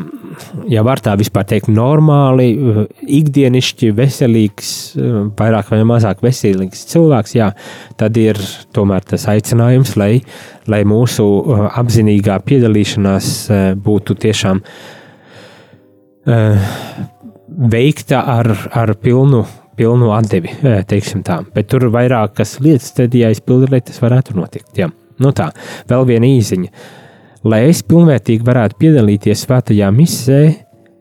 [0.71, 2.88] ja var tā vispār teikt, normāli, eh,
[3.19, 7.52] ikdienišķi, veselīgs, eh, vairāk vai mazāk veselīgs cilvēks, jā,
[7.97, 8.36] tad ir
[8.74, 10.21] tomēr tas aicinājums, lai,
[10.67, 11.28] lai mūsu
[11.76, 13.50] apzinīgā piedalīšanās
[13.82, 14.62] būtu tiešām
[17.71, 19.45] veikta ar, ar pilnu,
[19.76, 20.54] pilnu atdevi,
[20.88, 21.43] teiksim tā.
[21.54, 24.78] Bet tur ir vairākas lietas, tad, ja izpildīt, lai tas varētu notikt.
[24.78, 24.91] Jā.
[25.19, 25.50] Nu tā,
[25.89, 26.69] vēl viena īziņa.
[26.69, 27.01] Uh,
[27.42, 30.42] Lai es pilnvērtīgi varētu piedalīties svētajā misē,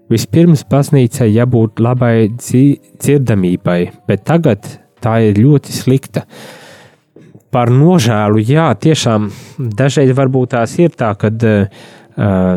[0.09, 4.65] vispirms baznīcai jābūt labai dzirdamībai, bet tagad
[5.05, 6.25] tā ir ļoti slikta.
[7.53, 9.27] Par nožēlu, jā, tiešām
[9.77, 11.29] dažreiz varbūt tās ir tā, ka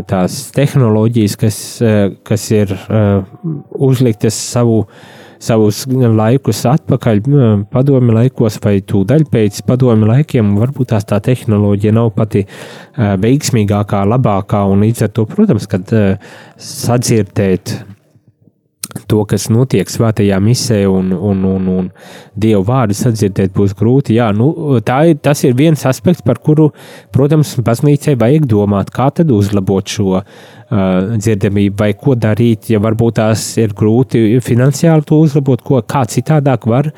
[0.07, 1.59] tās tehnoloģijas, kas,
[2.23, 2.71] kas ir
[3.83, 7.21] uzliktas savu uh, savus laikus atpakaļ,
[7.73, 12.45] padomi laikos vai tūdaļ pēc padomi laikiem, varbūt tās tā tehnoloģija nav pati
[12.97, 15.91] veiksmīgākā, labākā, un līdz ar to, protams, kad
[16.57, 17.77] sadzirdēt
[19.09, 21.89] to, kas notiek svētajā misē un, un, un, un
[22.39, 24.17] dievu vārdu sadzirdēt, būs grūti.
[24.19, 26.69] Jā, nu, ir, tas ir viens aspekts, par kuru,
[27.15, 30.21] protams, baznīcai vajag domāt, kā tad uzlabot šo
[30.73, 36.67] dzirdamību, vai ko darīt, ja varbūt tās ir grūti finansiāli to uzlabot, ko, kā citādāk
[36.69, 36.89] var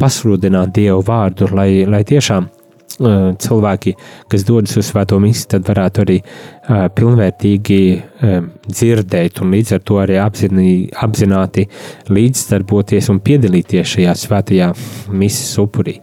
[0.00, 3.94] pasludināt Dievu vārdu, lai, lai tiešām uh, cilvēki,
[4.30, 9.86] kas dodas uz svēto misiju, tad varētu arī uh, pilnvērtīgi uh, dzirdēt un līdz ar
[9.86, 10.74] to arī apzinī,
[11.06, 11.66] apzināti
[12.10, 14.70] līdzdarboties un piedalīties šajā svētajā
[15.10, 16.00] misijas upurī.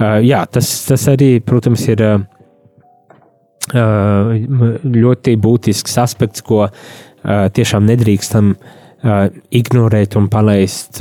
[0.00, 2.06] Jā, tas, tas arī, protams, ir.
[3.70, 6.66] Ļoti būtisks aspekts, ko
[7.24, 8.54] tiešām nedrīkstam
[9.54, 11.00] ignorēt un palaist,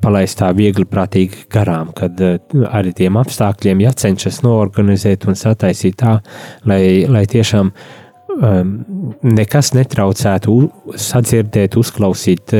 [0.00, 2.20] palaist tā viegli prātīgi garām, kad
[2.70, 6.18] arī tiem apstākļiem jācenšas noorganizēt un sataisīt tā,
[6.68, 7.72] lai, lai tiešām
[9.26, 10.56] nekas netraucētu
[11.00, 12.54] sadzirdēt, uzklausīt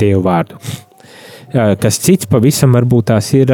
[0.00, 0.60] Dievu vārdu.
[1.54, 3.52] Kas cits pavisam varbūt tās ir.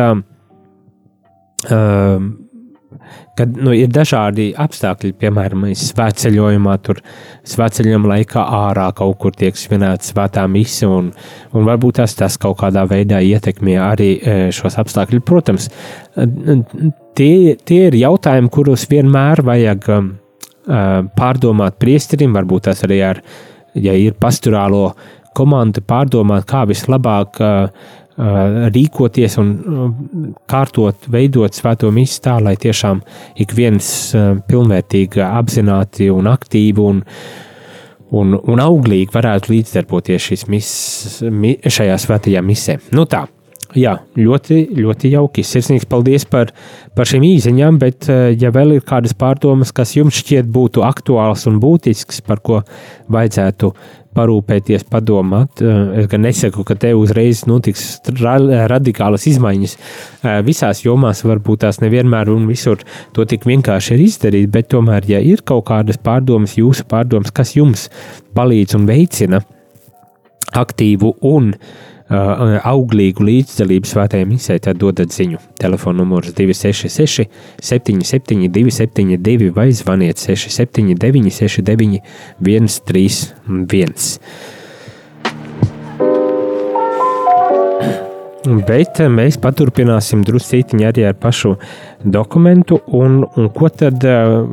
[3.10, 7.00] Uh, kad nu, ir dažādi apstākļi, piemēram, svētceļojumā, tur
[7.48, 11.10] svētceļojuma laikā ārā kaut kur tiek svinēta svētā mise, un,
[11.56, 14.10] un varbūt tas, tas kaut kādā veidā ietekmē arī
[14.56, 15.24] šos apstākļus.
[15.26, 15.70] Protams,
[17.16, 19.88] tie, tie ir jautājumi, kurus vienmēr vajag
[21.16, 23.22] pārdomāt priesterim, varbūt tas arī ar,
[23.78, 24.90] ja ir pastorālo
[25.36, 29.52] komandu, pārdomāt, kā vislabāk uh, rīkoties un
[30.50, 33.00] kārtot, veidot svēto misiju tā, lai tiešām
[33.40, 33.88] ik viens
[34.48, 37.02] pilnvērtīgi, apzināti un aktīvi un,
[38.10, 40.70] un, un auglīgi varētu līdzdarboties mis,
[41.30, 42.80] mi, šajā svētajā misē.
[42.92, 43.24] Nu tā,
[43.78, 45.44] jā, ļoti, ļoti jauki.
[45.46, 46.52] Sirsnīgs paldies par,
[46.96, 51.60] par šīm īsiņām, bet ja vēl ir kādas pārdomas, kas jums šķiet būtu aktuāls un
[51.62, 52.62] būtisks, par ko
[53.10, 53.74] vajadzētu
[54.16, 55.62] parūpēties, padomāt.
[55.62, 58.00] Eh, es gan nesaku, ka te uzreiz notiks
[58.70, 59.76] radikālas izmaiņas.
[59.76, 62.82] Eh, visās jomās varbūt tās nevienmēr un visur
[63.14, 67.54] to tik vienkārši ir izdarīt, bet tomēr, ja ir kaut kādas pārdomas, jūsu pārdomas, kas
[67.56, 67.88] jums
[68.34, 69.44] palīdz un veicina
[70.50, 75.38] aktīvu un uh, Uh, auglīgu līdzdalību svētajai misē, tad dodat ziņu.
[75.62, 77.28] Telefona numurs 266,
[77.62, 82.02] 772, 72 vai zvaniet 679, 69,
[82.42, 83.94] 131.
[88.66, 91.54] Bet mēs paturpināsim drusku arī ar pašu
[92.02, 94.50] dokumentu, un, un ko tad uh,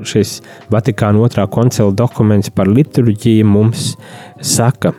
[0.00, 0.40] šis
[0.72, 3.98] Vatikāna otrā koncila dokuments par liturģiju mums
[4.40, 4.96] saka.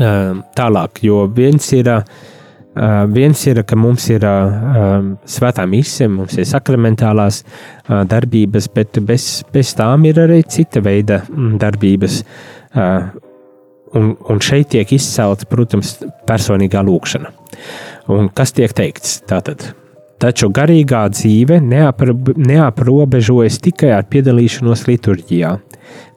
[0.00, 6.38] Ehm, tālāk, jo viens ir, ehm, viens ir ka mums ir ehm, svētā mise, mums
[6.38, 7.42] ir sakramentālās
[7.88, 12.22] darbības, bet bez, bez tām ir arī cita veida mm, darbības.
[13.90, 15.96] Un, un šeit tiek izcelta, protams,
[16.28, 17.32] personīgā lūkšana.
[18.14, 19.16] Un kas tiek teikts?
[19.26, 19.64] Tātad,
[20.22, 25.56] taču garīgā dzīve neapro, neaprobežojas tikai ar piedalīšanos liturģijā.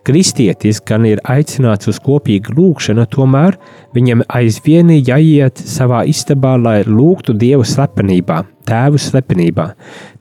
[0.03, 3.55] Kristietis gan ir aicināts uz kopīgu lūgšanu, tomēr
[3.95, 9.69] viņam aizvien jāiet savā istabā, lai lūgtu Dievu slepenībā, Tēvu slepenībā.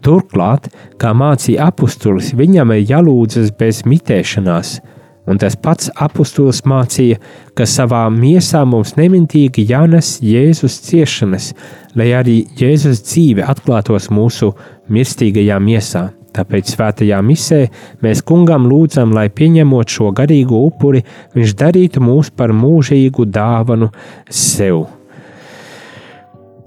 [0.07, 0.71] Turklāt,
[1.03, 4.77] kā mācīja apustulis, viņam ir jālūdzas bez mitēšanās,
[5.27, 7.18] un tas pats apustulis mācīja,
[7.59, 11.53] ka savā miesā mums nemitīgi jānes Jēzus ciešanas,
[11.99, 14.55] lai arī Jēzus dzīve atklātos mūsu
[14.87, 16.12] mirstīgajā miesā.
[16.33, 17.61] Tāpēc svētajā misē
[18.05, 21.03] mēs kungam lūdzam, lai pieņemot šo garīgo upuri,
[21.37, 23.90] viņš darītu mūs par mūžīgu dāvanu
[24.33, 24.87] sev.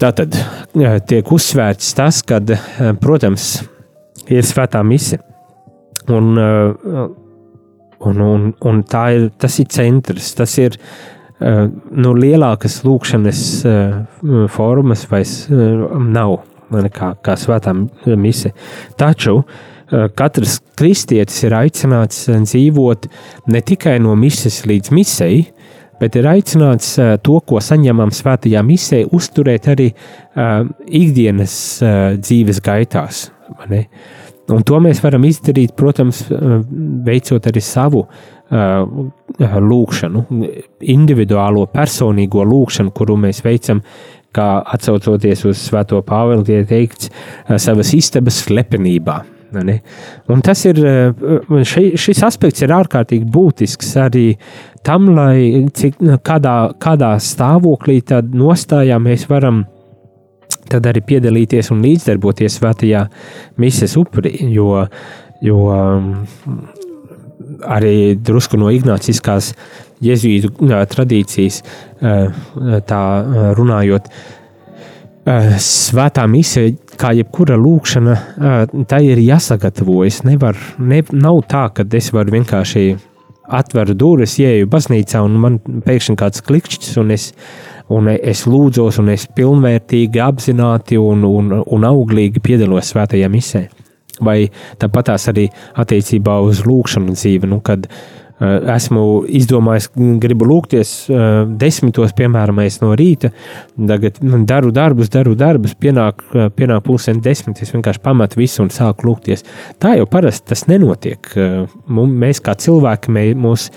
[0.01, 0.36] Tātad
[1.10, 2.41] tiek uzsvērts tas, ka,
[3.01, 3.63] protams,
[4.30, 5.21] ir svētā mise,
[6.12, 6.36] un,
[8.06, 10.78] un, un, un tā ir, tas ir centrs, tas ir
[11.39, 13.45] nu, lielākas lūkšanas
[14.54, 16.43] formas vairs nav
[16.93, 17.73] kā, kā svētā
[18.17, 18.51] mise.
[18.97, 23.08] Taču eh, katrs kristietis ir aicināts eh, dzīvot
[23.47, 25.45] ne tikai no mises līdz misei,
[25.99, 29.91] bet ir aicināts eh, to, ko saņemam svētajā misē, uzturēt arī
[30.86, 31.56] ikdienas
[32.19, 33.30] dzīves gaitās.
[34.51, 38.04] Un to mēs varam izdarīt, protams, veicot arī savu
[38.51, 40.25] lūkšanu,
[40.93, 43.82] individuālo, personīgo lūkšanu, kuru mēs veicam
[44.36, 47.12] kā atcaucoties uz Svēto Pāvilu, tiek teikts,
[47.62, 49.21] savas istabas slepenībā.
[49.56, 50.80] Un tas ir,
[51.63, 54.26] ši, šis aspekts ir ārkārtīgi būtisks arī
[54.86, 59.63] tam, lai cik, kādā, kādā stāvoklī tad nostājā mēs varam
[60.69, 63.06] tad arī piedalīties un līdzdarboties svētajā
[63.62, 64.86] mises upurī, jo,
[65.45, 65.60] jo
[67.69, 69.54] arī drusku no ignāciskās
[70.03, 70.51] jēzuītu
[70.91, 71.62] tradīcijas,
[72.89, 73.03] tā
[73.58, 74.10] runājot,
[75.25, 78.15] svētā misija, kā jebkura lūkšana,
[78.89, 80.21] tā ir jāsagatavojas.
[80.27, 82.86] Nevar, ne, nav tā, ka es varu vienkārši
[83.45, 87.32] atveru durvis, ieeju baznīcā un man pēkšņi kāds klikšķis un es,
[87.93, 93.67] un es lūdzos un es pilnvērtīgi, apzināti un, un, un auglīgi piedalos svētajā misē.
[94.26, 94.45] Vai
[94.80, 99.88] tāpatās arī attiecībā uz lūkšanu dzīvi, nu, kad uh, esmu izdomājis,
[100.19, 103.31] gribu lūgties eh, desmitos, piemēram, no rīta.
[103.75, 107.61] Tagad nu, daru darbus, daru darbus, pienāk, eh, pienāk pulksten desmit.
[107.63, 109.45] Es vienkārši pametu visu un sāku lūgties.
[109.79, 111.31] Tā jau parasti tas nenotiek.
[111.88, 113.69] Mēs kā cilvēki mē, mūs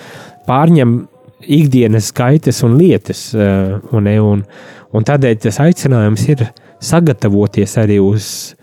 [0.48, 0.98] pārņem
[1.46, 3.28] ikdienas skaitas un lietas.
[3.94, 4.42] Un, un,
[4.90, 6.48] un tādēļ tas aicinājums ir
[6.82, 8.56] sagatavoties arī uz,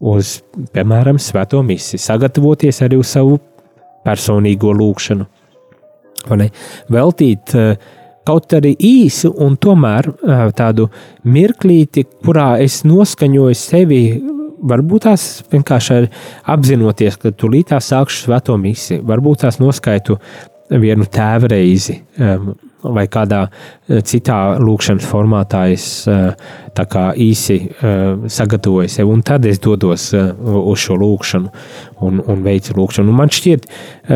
[0.00, 0.38] uz
[0.72, 3.36] piemēram, svēto misiju, sagatavoties arī uz savu
[4.06, 5.28] personīgo lūgšanu.
[6.92, 7.54] Veltīt
[8.26, 10.08] kaut arī īsu un tomēr
[10.56, 10.88] tādu
[11.24, 14.02] mirklīti, kurā es noskaņoju sevi
[14.62, 16.06] varbūt tās vienkārši
[16.54, 20.18] apzinoties, ka tūlīt tā sākšu svēto misiju, varbūt tās noskaitu
[20.70, 21.98] vienu tēva reizi.
[22.82, 26.32] Vai kādā eh, citā lūkšanas formātā es eh,
[27.22, 31.52] īsi eh, sagatavoju sevi, un tad es dodos uz šo lūkšanu
[32.02, 33.12] un, un veicu lūkšanu.
[33.12, 33.68] Un man šķiet,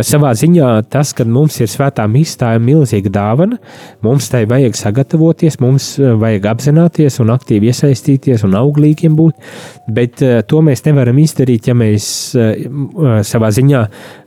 [0.07, 3.61] savā ziņā tas, ka mums ir svētā ir milzīga dāvana,
[4.03, 9.51] mums tai vajag sagatavoties, mums vajag apzināties un aktīvi iesaistīties un auglīgiem būt,
[9.87, 13.87] bet to mēs nevaram izdarīt, ja mēs savā ziņā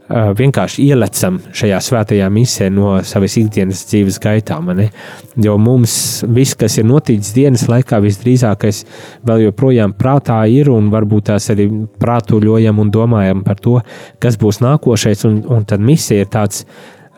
[0.09, 4.57] vienkārši ielecam šajā svētajā misē no savas ikdienas dzīves gaitā.
[4.63, 4.89] Mani?
[5.37, 8.83] Jo mums viss, kas ir noticis dienas laikā, visdrīzākais
[9.27, 11.69] vēl joprojām prātā ir, un varbūt tās arī
[12.01, 13.79] prātuļojam un domājam par to,
[14.19, 16.65] kas būs nākošais, un, un tad misija ir tāds.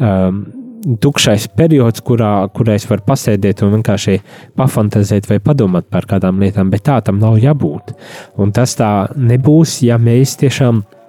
[0.02, 0.48] Um,
[0.82, 4.16] tukšais periods, kurā, kurā es varu pasēdēt un vienkārši
[4.58, 7.94] pafantazēt vai padomāt par kādām lietām, bet tā tam nav jābūt.
[8.42, 11.01] Un tas tā nebūs, ja mēs tiešām uh,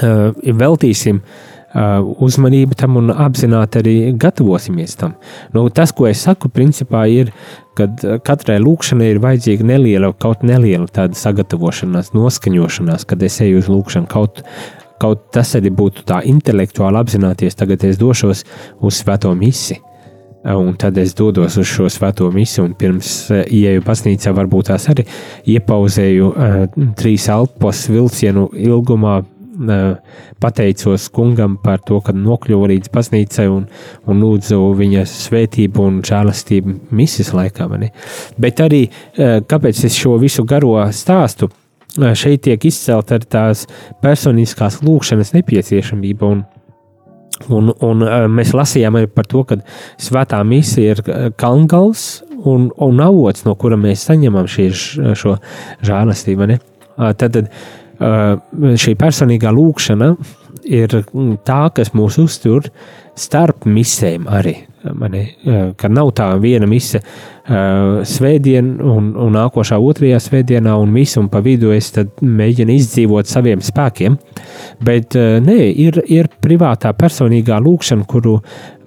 [0.00, 5.16] veltīsim uh, uzmanību tam un apzināti arī gatavosimies tam.
[5.54, 7.32] Nu, tas, ko es saku, principā ir,
[7.78, 7.88] ka
[8.24, 14.10] katrai lūkšanai ir vajadzīga neliela, kaut neliela tāda sagatavošanās, noskaņošanās, kad es eju uz lūkšanu.
[14.10, 14.44] Kaut,
[15.02, 18.46] kaut tas arī būtu tā intelektuāli apzināties, tagad es došos
[18.80, 19.82] uz svēto misiju.
[20.44, 25.06] Un tad es dodos uz šo svēto misiju, un pirms ieeju baznīcā, varbūt tās arī
[25.54, 26.58] iepauzēju uh,
[27.00, 29.22] trīs elpos vilcienu ilgumā
[30.42, 33.66] pateicos kungam par to, ka nokļuvu līdz baznīcai un,
[34.10, 37.68] un lūdzu viņa svētību un žēlastību misijas laikā.
[37.70, 37.90] Mani.
[38.40, 38.86] Bet arī
[39.16, 41.50] kāpēc es šo visu garo stāstu?
[41.94, 43.68] Šeit tiek izcelt ar tās
[44.02, 46.30] personiskās lūkšanas nepieciešamību.
[46.34, 46.42] Un,
[47.54, 49.60] un, un mēs lasījām arī par to, ka
[50.02, 54.68] svētā misija ir kalngals un, un avots, no kura mēs saņemam šī,
[55.18, 55.36] šo
[55.86, 56.50] žēlastību.
[56.94, 57.50] Tad, tad
[58.00, 60.10] šī personīgā lūkšana
[60.64, 62.68] ir mm, tā, kas mūs uztur
[63.18, 64.56] starp misēm arī.
[64.84, 67.00] Mani, uh, ka nav tā viena mise
[67.44, 71.90] svētdien un, un nākošā otrajā svētdienā un visu un pa vidu es
[72.24, 74.16] mēģinu izdzīvot saviem spēkiem,
[74.84, 78.38] bet nē, ir, ir privātā personīgā lūkšana, kuru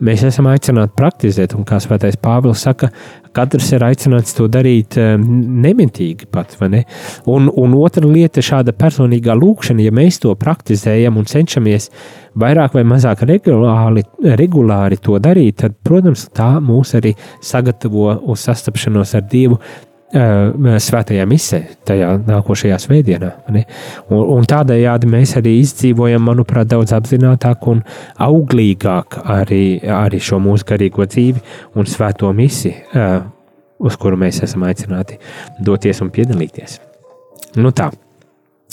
[0.03, 2.89] mēs esam aicināti praktizēt, un kā svētais Pāvils saka,
[3.38, 6.84] katrs ir aicināts to darīt eh, nemitīgi pat, ne?
[7.30, 11.89] Un, un otra lieta- šāda personīgā lūkšana, ja mēs to praktizējam un cenšamies
[12.38, 14.03] vairāk vai mazāk regulāri,
[14.38, 19.60] regulāri to darīt, tad, protams, tā mūs arī sagatavo uz sastapšanos ar Dievu
[20.08, 23.32] svētajā misē, tajā nākošajā svētdienā.
[23.52, 27.84] Un, un tādējādi mēs arī izdzīvojam, manuprāt, daudz apzinātāk un
[28.16, 31.43] auglīgāk arī, arī šo mūsu garīgo dzīvi
[31.76, 32.74] un svēto misiju,
[33.78, 35.20] uz kuru mēs esam aicināti
[35.60, 36.80] doties un piedalīties.
[37.60, 37.91] Nu tā.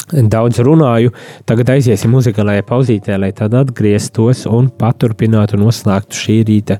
[0.05, 1.15] Daudz runāju,
[1.49, 6.77] tagad aiziesim muzikālajā pauzītē, lai tad atgrieztos un paturpinātu noslēgtu šī rīta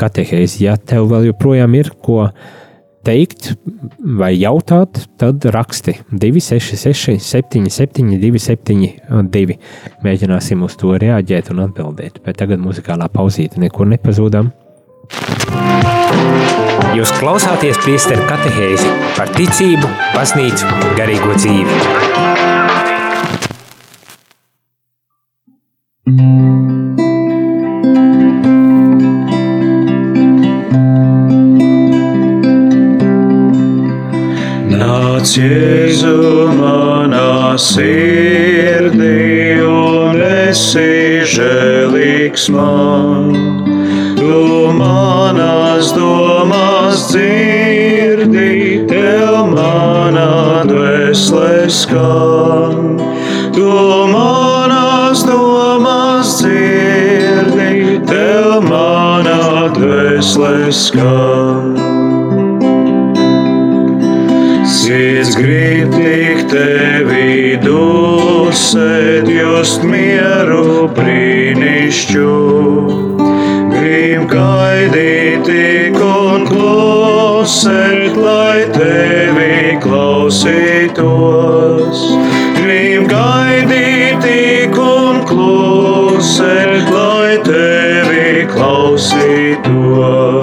[0.00, 0.64] katehēzi.
[0.66, 2.26] Ja tev vēl joprojām ir ko
[3.02, 3.52] teikt
[4.18, 9.58] vai jautāt, tad raksti 266, 77, 272.
[10.06, 12.22] Mēģināsim uz to reaģēt un atbildēt.
[12.24, 14.52] Bet tagad muzikālā pauzīte nekur nepazūdam.
[16.92, 20.64] Jūs klausāties priesteru katehēzi par ticību, baznīcu,
[20.98, 21.72] garīgo dzīvi.
[35.32, 43.32] Nāc, Jēzu, manā sirdī, un esi žēlīgs man.
[44.18, 44.42] Tu
[44.76, 53.00] manās domās dzirdi, tev manā dvēselē skan.
[53.56, 53.70] Tu
[54.12, 61.41] manās domās dzirdi, tev manā dvēselē skan.
[69.62, 72.30] Just mieru brīnišķu.
[73.70, 75.50] Grib gaidīt
[76.02, 80.98] un klusēt, lai tevi klausītos.
[82.58, 84.26] Grib gaidīt
[84.82, 90.42] un klusēt, lai tevi klausītos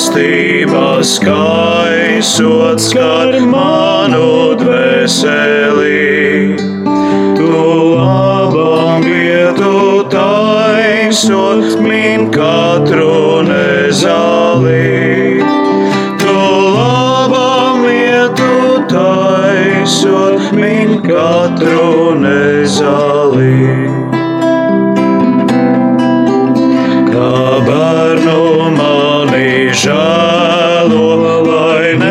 [0.00, 6.56] žēlastības kaisot skar manu dvēseli.
[7.36, 7.60] Tu
[7.96, 15.44] labam vietu taisot min katru nezāli.
[16.16, 16.38] Tu
[16.78, 24.19] labam vietu taisot min katru nezāli.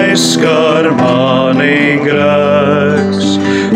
[0.09, 3.27] Neskar mani grēks,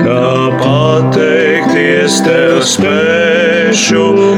[0.05, 0.29] Kā
[0.61, 4.34] pateikties tev spēšu,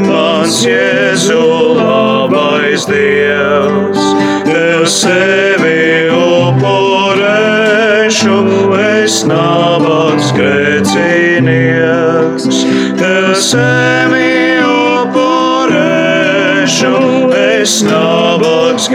[17.76, 18.88] es nabaks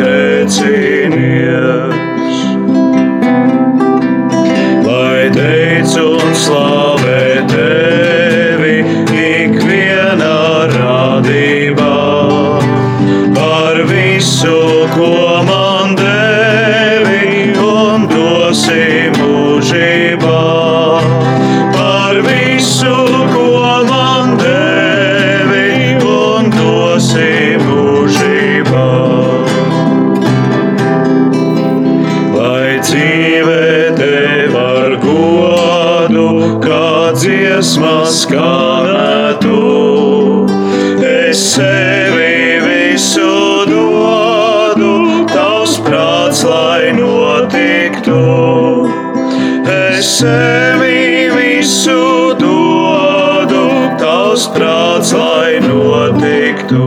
[54.31, 56.85] prāts, lai notiktu.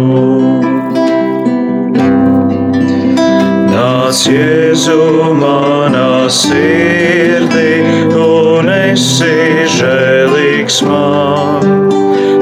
[3.69, 7.75] Nāc, Jēzu, manā sirdī,
[8.17, 11.91] un esi žēlīgs man.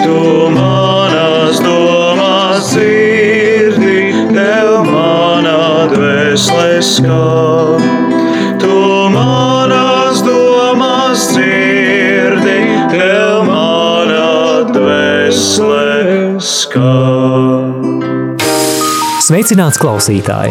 [0.05, 0.19] Tu
[0.55, 7.52] manas domas dzirdi, tev manā dvēselē skan.
[19.23, 20.51] Sveicināts klausītāji!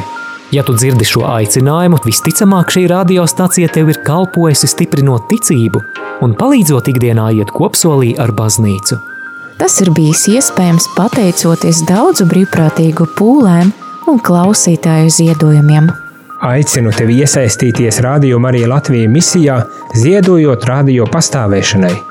[0.56, 5.82] Ja tu dzirdi šo aicinājumu, visticamāk šī radiostacija tev ir kalpojusi stiprinot ticību
[6.24, 8.96] un palīdzot ikdienā iet kopsolī ar baznīcu.
[9.60, 13.74] Tas ir bijis iespējams pateicoties daudzu brīvprātīgu pūlēm
[14.08, 15.92] un klausītāju ziedojumiem.
[16.48, 19.60] Aicinu tevi iesaistīties Radio Marija Latvijas misijā,
[20.00, 22.11] ziedojot radio pastāvēšanai.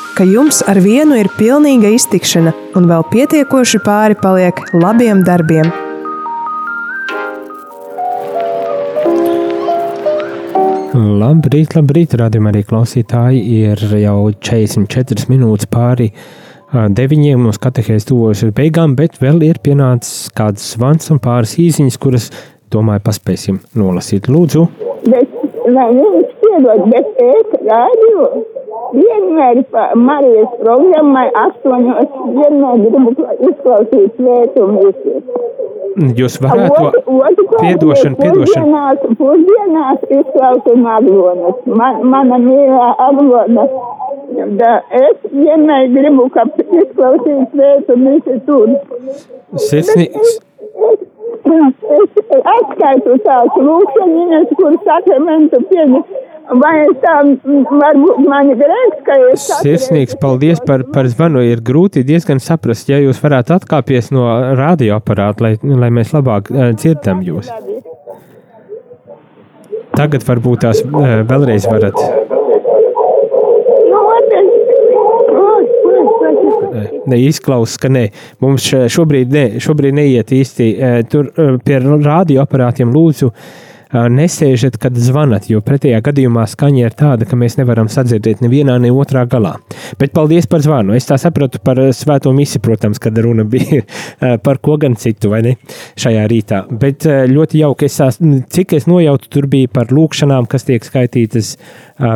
[0.17, 5.71] ka jums ar vienu ir pilnīga iztikšana un vēl pietiekoši pāri paliek labiem darbiem.
[10.91, 13.41] Labrīt, labrīt, radījumā arī klausītāji.
[13.61, 16.09] Ir jau 44 minūtes pāri
[16.71, 17.47] deviņiem.
[17.47, 22.31] Mums katehēs tuvojas uz beigām, bet vēl ir pienācis kāds zvans un pāris īsiņas, kuras,
[22.73, 24.27] domāju, paspēsim nolasīt.
[24.31, 24.90] Lūdzu!
[25.61, 28.23] Bet, lai viņš piedod, bet es rādio
[28.95, 29.59] vienmēr
[29.95, 33.13] Marijas programmai astoņos vienmēr gribu
[33.49, 35.23] izklausīt svētumu visus.
[36.17, 36.91] Jūs varētu
[37.59, 38.65] piedošanu, piedošanu.
[38.65, 41.63] Pusdienās, pusdienās izklausīt aglonas.
[41.67, 43.67] Man, mana mīlā aglona.
[44.57, 48.79] Da, es vienmēr gribu, ka izklausīt svētumu visi tur.
[49.69, 50.39] Sirsnīgs.
[51.31, 56.03] Atskaitu tās lūkšanas, kur sakramentu pieņem.
[56.61, 57.13] Vai tā
[57.69, 59.45] varbūt man ir grēks, ka es.
[59.61, 61.43] Sirsnīgs, paldies par, par zvanu.
[61.47, 64.25] Ir grūti diezgan saprast, ja jūs varētu atkāpties no
[64.59, 67.51] radioaparāta, lai, lai mēs labāk uh, dzirdam jūs.
[69.95, 71.95] Tagad varbūt tās uh, vēlreiz varat.
[76.71, 78.05] Ne, izklausās, ka nē,
[78.43, 80.71] mums šobrīd, ne, šobrīd neiet īsti.
[81.11, 81.33] Tur
[81.65, 83.31] pie radioaparātiem lūdzu
[83.91, 88.91] nesēžat, kad zvanat, jo pretējā gadījumā skaņa ir tāda, ka mēs nevaram sadzirdēt nevienā, ne
[88.91, 89.57] otrā galā.
[89.99, 90.95] Bet paldies par zvanu.
[90.95, 93.83] Es tā sapratu par svēto misiju, protams, kad runa bija
[94.43, 95.55] par ko gan citu, vai ne,
[95.99, 96.63] šajā rītā.
[96.71, 98.21] Bet ļoti jauki, es,
[98.55, 101.57] cik es nojautu, tur bija par lūkšanām, kas tiek skaitītas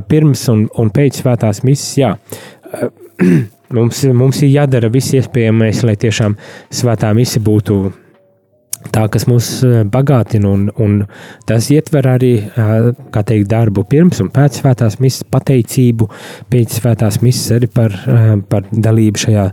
[0.10, 2.22] pirms un, un pēc svētās misijas.
[3.74, 6.36] Mums, mums ir jādara viss iespējamais, lai tiešām
[6.74, 7.80] svētā misija būtu
[8.94, 10.98] tā, kas mūs eh, bagātina, un, un
[11.48, 16.10] tas ietver arī eh, teikt, darbu pirms un pēc svētās misijas, pateicību
[16.52, 19.50] pēc svētās misijas, arī par, eh, par dalību šajā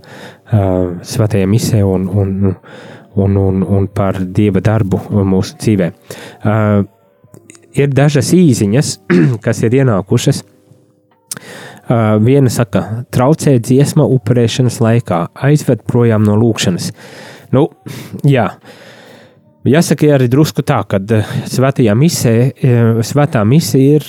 [0.52, 2.32] svētajā misē un, un,
[3.16, 5.86] un, un, un par dieva darbu mūsu dzīvē.
[7.80, 8.90] Ir dažas īsiņas,
[9.46, 10.42] kas ir ienākušas.
[12.22, 15.18] Viena saka, traucē dziesma upurēšanas laikā,
[15.48, 16.92] aizved projām no lūkšanas.
[17.52, 17.66] Nu,
[18.22, 18.80] jā, uh,
[19.62, 20.98] Jāsaka arī drusku tā, ka
[21.46, 22.34] svētajā misē,
[23.06, 24.06] svētā misija ir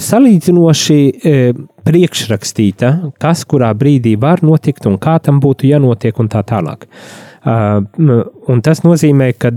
[0.00, 1.00] salīdzinoši
[1.84, 6.86] priekšrakstīta, kas kurā brīdī var notikt un kā tam būtu jānotiek un tā tālāk.
[7.44, 9.52] Un tas nozīmē, ka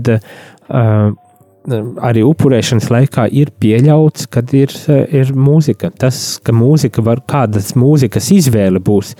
[1.66, 4.72] arī upurēšanas laikā ir pieļauts, kad ir,
[5.14, 5.90] ir mūzika.
[5.98, 9.14] Tas, ka mūzika var, kādas mūzikas izvēle būs,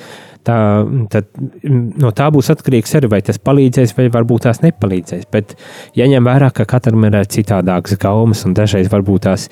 [0.47, 0.59] tā,
[1.13, 1.29] tad
[1.67, 5.29] no tā būs atkarīgs arī, vai tas palīdzēs, vai varbūt tās nepalīdzēs.
[5.33, 5.57] Bet
[5.99, 9.49] jaņem vērā, ka katram ir citādākas gaumas, un dažreiz varbūt tās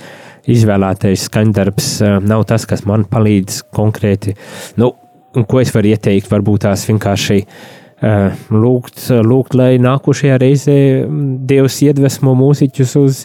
[0.51, 4.37] izvēlētais skaņdarbs eh, nav tas, kas man palīdz konkrēti.
[4.81, 4.93] Nu,
[5.35, 11.81] ko es varu ieteikt, varbūt tās vienkārši uh, lūgt, lūgt, lai nākošajā reizē mm, Dievs
[11.87, 13.21] iedvesmo mūziķus uz,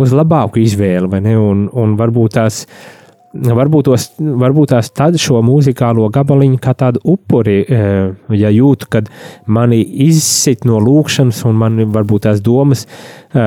[0.00, 1.36] uz labāku izvēli, vai ne?
[1.38, 2.64] Un, un varbūt tās
[3.56, 7.80] varbūt, tos, varbūt tās tad šo mūzikālo gabaliņu kā tādu upuri, e,
[8.36, 9.10] ja jūtu, kad
[9.46, 13.46] mani izsit no lūkšanas un man varbūt tās domas e,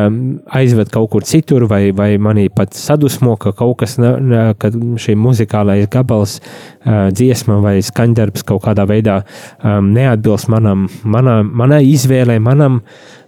[0.59, 4.75] aizved kaut kur citur, vai, vai manī pat sadusmo, ka kaut kas, ne, ne, kad
[4.75, 9.21] šī muzikālais gabals, e, dziesma vai skaņdarbs kaut kādā veidā
[9.63, 12.79] neatbilst manam, manam, manai izvēlei, manam,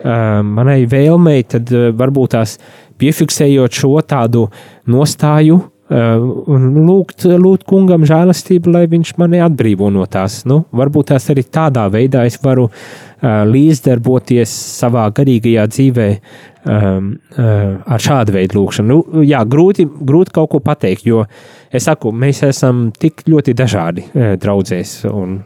[0.01, 2.55] manai vēlmei, tad varbūt tās
[3.01, 4.47] piefiksējot šo tādu
[4.89, 5.59] nostāju,
[5.92, 10.42] un lūgt, lūgt kungam žēlastību, lai viņš mani atbrīvo no tās.
[10.48, 17.44] Nu, varbūt tās arī tādā veidā es varu uh, līdzdarboties savā garīgajā dzīvē um, uh,
[17.84, 18.88] ar šādu veidu lūgšanu.
[18.88, 21.26] Nu, jā, grūti, grūti kaut ko pateikt, jo
[21.72, 25.02] es saku, mēs esam tik ļoti dažādi uh, draudzēs.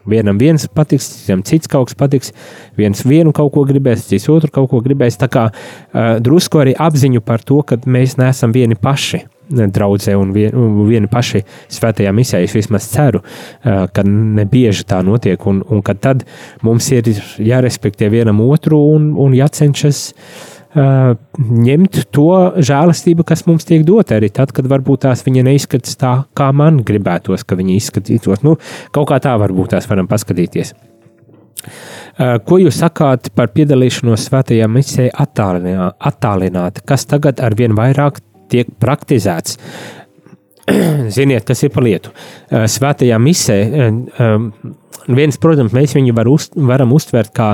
[0.05, 2.35] Vienam viens patiks, citam cits kaut kas patiks,
[2.77, 5.17] viens vienu kaut ko gribēs, cits otru kaut ko gribēs.
[5.17, 10.33] Tā kā uh, drusku arī apziņu par to, ka mēs neesam vieni paši draudzē un,
[10.35, 11.43] vien, un vieni paši
[11.73, 12.41] svētajā misijā.
[12.45, 13.21] Es vismaz ceru,
[13.63, 16.25] ka nebieži tā notiek, un, un ka tad
[16.65, 23.85] mums ir jārespektē vienam otru un, un jācenšas uh, ņemt to žēlastību, kas mums tiek
[23.87, 28.43] dota arī tad, kad varbūt tās viņa neizskatās tā, kā man gribētos, ka viņa izskatītos.
[28.43, 28.57] Nu,
[28.95, 30.75] kaut kā tā varbūt tās varam paskatīties.
[32.15, 38.19] Uh, ko jūs sakāt par piedalīšanos svētajā misijā attālināti, kas tagad ar vien vairāk
[38.51, 39.59] tiek praktizēts.
[41.15, 42.13] Ziniet, kas ir par lietu.
[42.49, 44.71] Eh, svētajā misē, eh, eh,
[45.07, 47.51] viens, protams, mēs viņu var uz, varam uztvert kā,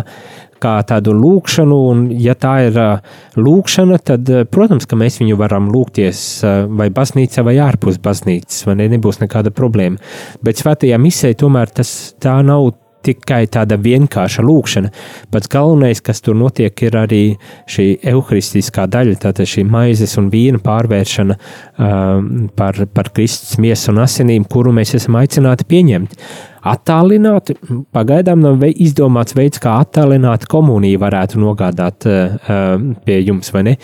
[0.62, 2.78] kā tādu lūkšanu, un, ja tā ir
[3.36, 6.22] lūkšana, tad, protams, ka mēs viņu varam lūgties
[6.70, 9.98] vai baznīcā, vai ārpus baznīcas, vai ne, nebūs nekāda problēma.
[10.46, 12.70] Bet svētajā misē tomēr tas tā nav
[13.06, 14.91] tikai tāda vienkārša lūkšana.
[15.34, 17.24] Pats galvenais, kas tur notiek, ir arī
[17.72, 24.02] šī evaharistiskā daļa, tātad šī maizes un vīna pārvēršana uh, par, par Kristus miesu un
[24.06, 26.18] asinīm, kuru mēs esam aicināti pieņemt.
[26.72, 27.56] Attālināt,
[27.95, 32.76] pagaidām nav izdomāts veids, kā attālināt komuniju varētu nogādāt uh,
[33.06, 33.80] pie jums, vai ne?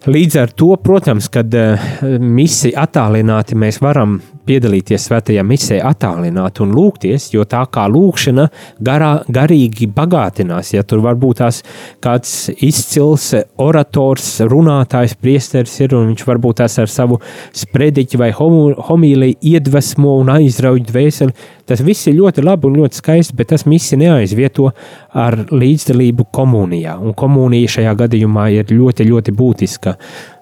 [0.00, 1.90] Līdz ar to, protams, kad uh,
[2.24, 4.14] misija attālināti mēs varam
[4.48, 8.46] piedalīties svētajā misē, attālināt un lūgties, jo tā kā lūkšana
[8.80, 10.72] garā, garīgi bagātinās.
[10.72, 11.60] Ja tur varbūt tās
[12.00, 13.28] kāds izcils
[13.60, 17.20] orators, runātājs, priesteris ir, un viņš varbūt tās ar savu
[17.60, 21.36] sprediķi vai homīliju iedvesmo un aizrauj dvēseli,
[21.70, 24.72] tas viss ir ļoti labi un ļoti skaisti, bet tas misija neaizvieto
[25.14, 26.96] ar līdzdalību komunijā.
[26.98, 29.94] Un komunija šajā gadījumā ir ļoti, ļoti būtiska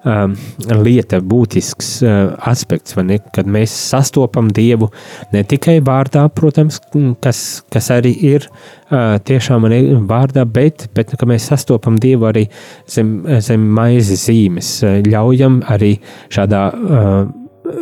[0.09, 0.35] um,
[0.83, 2.17] lieta, būtisks uh,
[2.49, 4.91] aspekts, ne, kad mēs sastopam Dievu
[5.35, 6.81] ne tikai vārdā, protams,
[7.25, 12.47] kas, kas arī ir uh, tiešām ne, vārdā, bet, bet ka mēs sastopam Dievu arī
[12.89, 15.97] zem, zem maizes zīmes, ļaujam arī
[16.33, 17.21] šādā uh,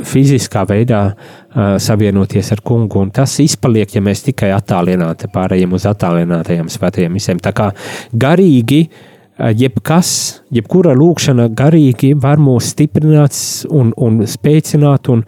[0.07, 5.87] fiziskā veidā uh, savienoties ar kungu, un tas izpaliek, ja mēs tikai attālināti pārējiem uz
[5.91, 7.43] attālinātajiem svētajiem misēm.
[7.43, 7.71] Tā kā
[8.13, 13.37] garīgi uh, jebkas, jebkura lūkšana garīgi var mūs stiprināt
[13.71, 15.25] un, un spēcināt un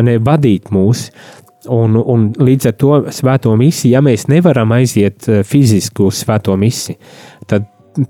[0.00, 1.10] ne, vadīt mūs.
[1.70, 6.98] Un, un līdz ar to svēto misiju, ja mēs nevaram aiziet fiziski uz svēto misiju,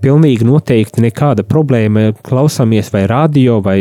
[0.02, 2.10] pilnīgi noteikti nekāda problēma.
[2.26, 3.78] Klausāmies vai radio, vai,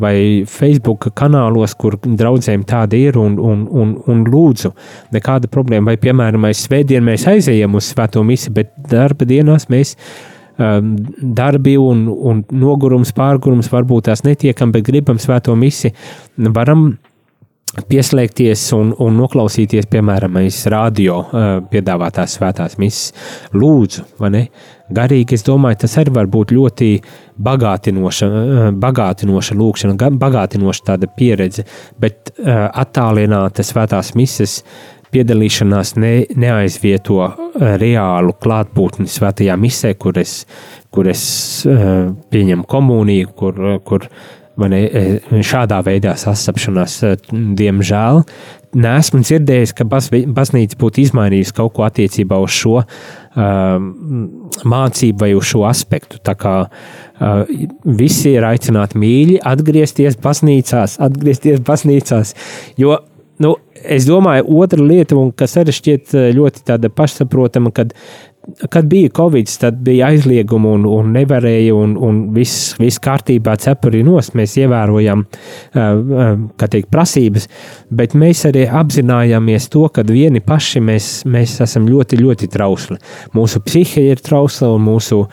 [0.00, 0.16] vai
[0.48, 4.72] Facebook kanālos, kur draudzēm tāda ir, un, un, un, un lūdzu,
[5.14, 5.92] nekāda problēma.
[5.92, 9.96] Vai, piemēram, aiz svētdienu mēs aizejam uz svēto misiju, bet darba dienās mēs
[10.58, 15.94] um, darbi un, un nogurums, pārgurums varbūt tās netiekam, bet gribam svēto misiju,
[16.52, 16.92] varam
[17.88, 20.36] pieslēgties un, un noklausīties, piemēram,
[20.72, 23.48] radio uh, piedāvātās svētās misijas.
[23.56, 24.42] Lūdzu, vai ne?
[24.94, 26.88] Garīgi, es domāju, tas arī var būt ļoti
[27.42, 31.66] bagātinoša, uh, bagātinoša lūkšana, bagātinoša tāda pieredze,
[32.00, 34.60] bet uh, attālināta svētās misijas
[35.12, 37.18] piedalīšanās ne, neaizvieto
[37.80, 40.42] reālu klātbūtni svētajā misē, kur es,
[40.92, 41.24] kur es
[42.32, 45.02] pieņemu komuniju, kur, kur e,
[45.52, 46.98] šādā veidā sastapšanās,
[47.60, 48.22] diemžēl,
[48.72, 52.86] neesmu dzirdējis, ka baznīca būtu izmainījusi kaut ko attiecībā uz šo uh,
[54.74, 56.20] mācību vai uz šo aspektu.
[56.24, 57.54] Tā kā uh,
[57.84, 62.34] visi ir aicināti mīļi atgriezties baznīcās, atgriezties baznīcās,
[62.80, 62.98] jo
[63.42, 67.96] nu, es domāju, otra lieta, un kas arī šķiet ļoti pašsaprotama, kad
[68.68, 74.02] kad bija Covid, tad bija aizliegumi un, un nevarēja, un, un viss, viss kārtībā, cepuri
[74.06, 74.34] nost.
[74.38, 75.24] Mēs ievērojam,
[75.72, 77.48] kā teikt, prasības,
[77.90, 82.98] bet mēs arī apzinājāmies to, ka vieni paši mēs, mēs esam ļoti, ļoti trausli.
[83.36, 85.24] Mūsu psihe ir trausla un mūsu.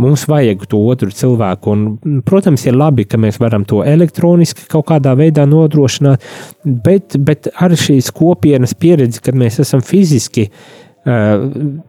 [0.00, 4.86] Mums vajag to otru cilvēku, un, protams, ir labi, ka mēs varam to elektroniski kaut
[4.86, 6.22] kādā veidā nodrošināt,
[6.62, 10.89] bet, bet ar šīs kopienas pieredzi, kad mēs esam fiziski uh,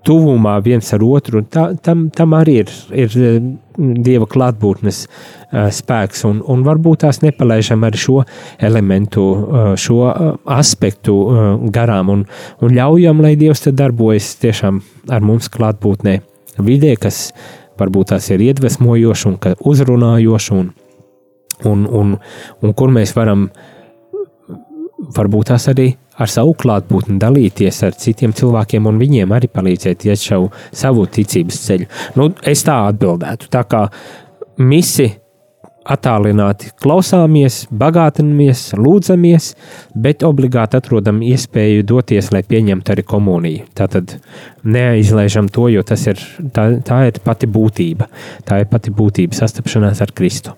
[0.08, 1.44] tuvumā viens ar otru.
[1.44, 3.16] Tā, tam, tam arī ir, ir
[3.78, 5.04] dieva klātbūtnes
[5.78, 8.20] spēks, un, un varbūt tās nepalaižam arī šo
[8.60, 9.26] elementu,
[9.80, 10.02] šo
[10.58, 11.18] aspektu
[11.74, 12.26] garām, un,
[12.62, 16.20] un ļaujam, lai dievs darbojas tiešām ar mums klātbūtnē
[16.62, 17.30] vidē, kas
[17.80, 19.38] varbūt tās ir iedvesmojoši un
[19.72, 20.72] uzrunājoši, un,
[21.66, 22.16] un, un,
[22.62, 23.50] un kur mēs varam
[25.16, 25.92] varbūt tās arī
[26.22, 31.64] ar savu klātbūtni dalīties ar citiem cilvēkiem un viņiem arī palīdzēt iet šo savu ticības
[31.66, 31.90] ceļu.
[32.20, 33.50] Nu, es tā atbildētu.
[33.52, 33.88] Tā kā
[34.62, 35.10] misi
[35.82, 39.52] attālināti klausāmies, bagātinamies, lūdzamies,
[39.98, 43.68] bet obligāti atrodam iespēju doties, lai pieņemtu arī komuniju.
[43.78, 44.18] Tātad
[44.64, 46.22] neaizlaižam to, jo tas ir,
[46.54, 48.10] tā, tā ir pati būtība.
[48.46, 50.56] Tā ir pati būtība sastapšanās ar Kristu.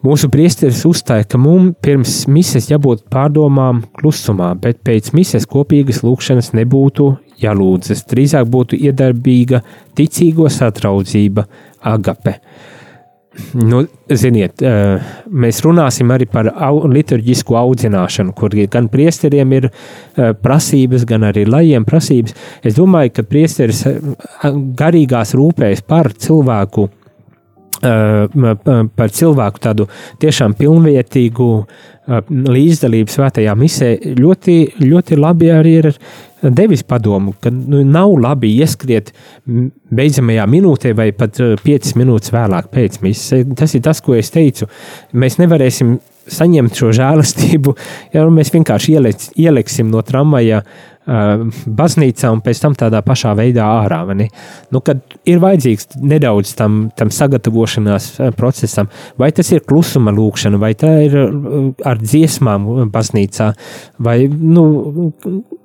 [0.00, 6.54] Mūsu priesteris uzstāja, ka mums pirms mises jābūt pārdomām klusumā, bet pēc mises kopīgas lūkšanas
[6.56, 7.10] nebūtu
[7.42, 8.06] jālūdzas.
[8.08, 9.60] Drīzāk būtu iedarbīga
[9.98, 11.44] ticīgo satraudzība,
[11.92, 12.38] agape.
[13.60, 16.48] Nu, ziniet, eh, mēs runāsim arī par
[16.90, 22.34] liturģisku audzināšanu, kur gan priesteriem ir eh, prasības, gan arī lajiem prasības.
[22.64, 24.00] Es domāju, ka priesteris eh,
[24.80, 26.88] garīgās rūpēs par cilvēku
[27.80, 29.86] par cilvēku tādu
[30.20, 31.48] tiešām pilnvērtīgu
[32.50, 35.88] līdzdalību svētajā misē, ļoti, ļoti labi arī ir
[36.42, 39.12] devis padomu, ka nu, nav labi ieskriet
[39.46, 43.50] beidzamajā minūtē vai pat 5 minūtes vēlāk pēc misijas.
[43.56, 44.68] Tas ir tas, ko es teicu.
[45.12, 45.98] Mēs nevarēsim
[46.30, 47.76] saņemt šo žēlastību,
[48.14, 53.66] ja mēs vienkārši ieliec, ieliksim no tramvaja uh, baznīcā un pēc tam tādā pašā veidā
[53.82, 54.00] ārā.
[54.70, 60.72] Nu, kad ir vajadzīgs nedaudz tam, tam sagatavošanās procesam, vai tas ir klusuma lūkšana, vai
[60.78, 61.16] tā ir
[61.86, 63.52] ar dziesmām baznīcā,
[63.98, 65.12] vai nu,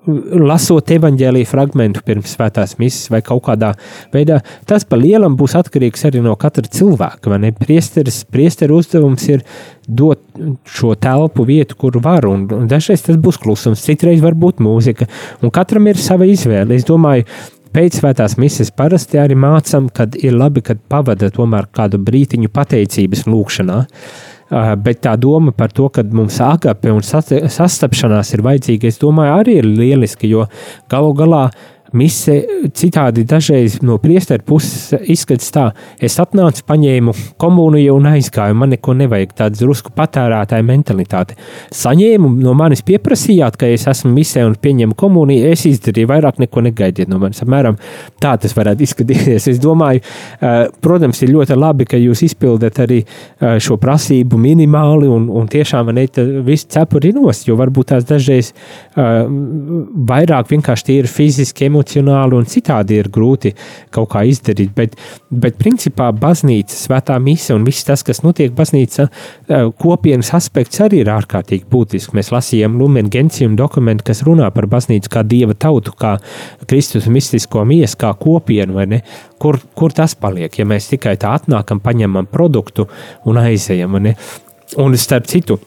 [0.05, 3.71] lasot evaņģēlīju fragmentu pirms svētās misijas vai kaut kādā
[4.13, 7.39] veidā, tas pa lielam būs atkarīgs arī no katra cilvēka.
[7.59, 9.43] Priesteris, priesteru uzdevums ir
[9.87, 10.21] dot
[10.69, 15.09] šo telpu vietu, kur var, un, un dažreiz tas būs klusums, citreiz var būt mūzika,
[15.41, 16.77] un katram ir sava izvēle.
[16.77, 17.27] Es domāju,
[17.75, 23.25] pēc svētās misijas parasti arī mācām, kad ir labi, kad pavada tomēr kādu brītiņu pateicības
[23.29, 23.81] lūkšanā.
[23.85, 29.39] Uh, bet tā doma par to, ka mums agape un sastapšanās ir vajadzīga, es domāju,
[29.39, 30.45] arī ir lieliski, jo
[30.91, 32.35] galu galā uh, mise
[32.75, 35.65] citādi dažreiz no priesteru puses izskatās tā,
[36.03, 41.37] es atnācu, paņēmu komuniju un aizgāju, man neko nevajag, tāds drusku patērētāja mentalitāte.
[41.75, 46.65] Saņēmu no manis pieprasījāt, ka es esmu misē un pieņemu komuniju, es izdarīju, vairāk neko
[46.67, 47.41] negaidiet no manis.
[47.45, 47.79] Apmēram
[48.21, 49.49] tā tas varētu izskatīties.
[49.53, 50.03] Es domāju,
[50.83, 53.01] protams, ir ļoti labi, ka jūs izpildat arī
[53.39, 56.07] šo prasību minimāli un, un tiešām ne
[56.45, 58.51] viss cepuri nost, jo varbūt tās dažreiz
[58.95, 63.53] vairāk vienkārši ir fiziski, emocionāli emocionāli un citādi ir grūti
[63.91, 64.73] kaut kā izdarīt.
[64.75, 64.95] Bet,
[65.29, 69.09] bet principā baznīca, svētā mise un viss tas, kas notiek baznīca,
[69.47, 72.13] eh, kopienas aspekts arī ir ārkārtīgi būtisks.
[72.13, 76.19] Mēs lasījām Lumen Gentium dokumentu, kas runā par baznīcu kā dieva tautu, kā
[76.67, 79.01] Kristus mistisko miesu, kā kopienu, vai ne?
[79.39, 82.87] Kur, kur tas paliek, ja mēs tikai tā atnākam, paņemam produktu
[83.25, 84.15] un aizejam, vai ne?
[84.77, 85.59] Un starp citu,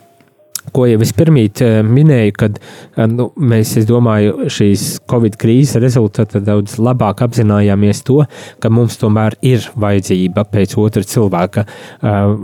[0.72, 5.80] ko jau es pirmīt eh, minēju, kad eh, nu, mēs, es domāju, šīs Covid krīzes
[5.82, 8.20] rezultātā daudz labāk apzinājāmies to,
[8.62, 11.64] ka mums tomēr ir vajadzība pēc otra cilvēka.
[11.64, 12.34] Eh,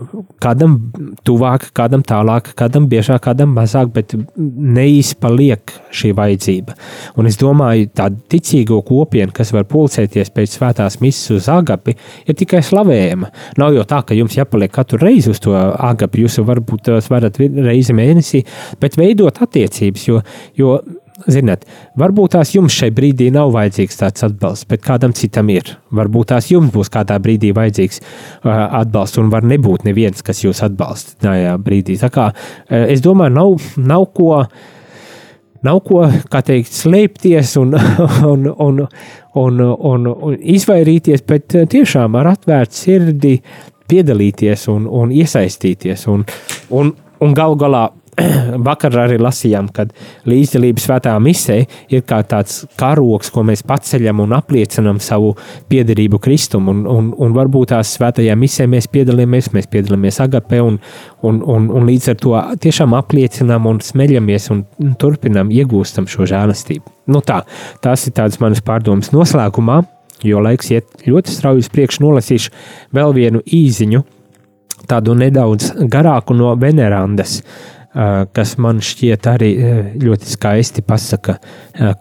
[0.44, 0.78] kādam
[1.26, 6.76] tuvāk, kādam tālāk, kādam biežāk, kādam mazāk, bet neizpaliek šī vajadzība.
[7.20, 11.96] Un es domāju, tā ticīgo kopiena, kas var pulcēties pēc svētās misijas uz agapi,
[12.26, 13.30] ir tikai slavējama.
[13.60, 17.94] Nav jau tā, ka jums jāpaliek katru reizi uz to agapi, jūs varbūt varat reizi
[17.96, 18.44] mēnesī mēnesī,
[18.80, 20.06] bet veidot attiecības.
[20.08, 20.20] Jo,
[20.58, 20.78] jo
[21.30, 21.62] Ziniet,
[21.96, 25.68] varbūt tās jums šai brīdī nav vajadzīgs tāds atbalsts, bet kādam citam ir.
[25.94, 28.48] Varbūt tās jums būs kādā brīdī vajadzīgs uh,
[28.80, 31.94] atbalsts, un var nebūt neviens, kas jūs atbalsta tajā brīdī.
[32.02, 34.42] Tā kā uh, es domāju, nav, nav ko.
[35.64, 37.70] Nav ko, kā teikt, slēpties un,
[38.28, 38.82] un, un,
[39.40, 43.38] un, un, un izvairīties, bet tiešām ar atvērtu sirdi
[43.88, 46.04] piedalīties un, un iesaistīties.
[46.12, 46.26] Un,
[46.68, 46.92] un,
[47.24, 47.86] un galu galā
[48.68, 49.86] vakar arī lasījām, ka
[50.28, 51.56] līdzdalība svētā misē
[51.92, 55.32] ir kā tāds karoks, ko mēs paceļam un apliecinam savu
[55.70, 56.68] piederību Kristum.
[56.70, 60.78] Un, un, un varbūt tās svētajā misē mēs piedalāmies, mēs piedalāmies agapē un,
[61.26, 64.64] un, un, un līdz ar to tiešām apliecinām un smeļamies un
[65.00, 66.94] turpinām iegūstam šo žēlastību.
[67.10, 67.42] Nu tā,
[67.84, 69.82] tās ir tādas manas pārdomas noslēgumā,
[70.24, 72.52] jo laiks iet ļoti strauji uz priekšu, nolasīšu
[72.96, 74.04] vēl vienu īziņu,
[74.88, 77.40] tādu nedaudz garāku no Venerandas.
[77.40, 79.50] Uh, kas man šķiet arī
[80.02, 81.38] ļoti skaisti pasaka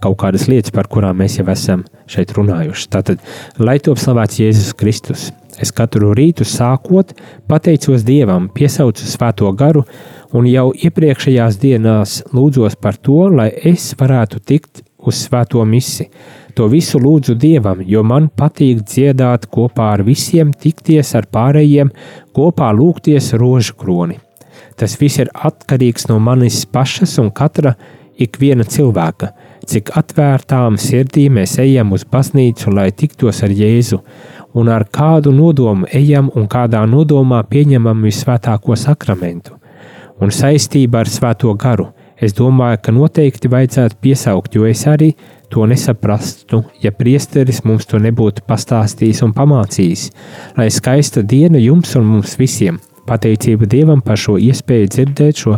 [0.01, 2.89] kaut kādas lietas, par kurām mēs jau esam šeit runājuši.
[2.93, 3.21] Tātad,
[3.61, 5.27] lai top slavēts Jēzus Kristus,
[5.61, 7.13] es katru rītu sākot,
[7.49, 9.85] pateicos Dievam, piesaucu svēto garu
[10.33, 16.09] un jau iepriekšējās dienās lūdzos par to, lai es varētu tikt uz svēto misi.
[16.57, 21.89] To visu lūdzu Dievam, jo man patīk dziedāt kopā ar visiem, tikties ar pārējiem,
[22.33, 24.19] kopā lūgties rožu kroni.
[24.83, 27.71] Tas viss ir atkarīgs no manis pašas un katra
[28.19, 29.29] ikviena cilvēka,
[29.63, 34.01] cik atvērtām sirdī mēs ejam uz baznīcu, lai tiktos ar Jēzu,
[34.59, 39.55] un ar kādu nodomu ejam un kādā nodomā pieņemam visvētāko sakramentu.
[40.19, 41.93] Un saistībā ar svēto garu.
[42.19, 45.13] Es domāju, ka noteikti vajadzētu piesaukt, jo es arī
[45.47, 50.09] to nesaprastu, ja priesteris mums to nebūtu pastāstījis un pamācījis,
[50.59, 55.57] lai skaista diena jums un mums visiem– Pateicība Dievam par šo iespēju dzirdēt šo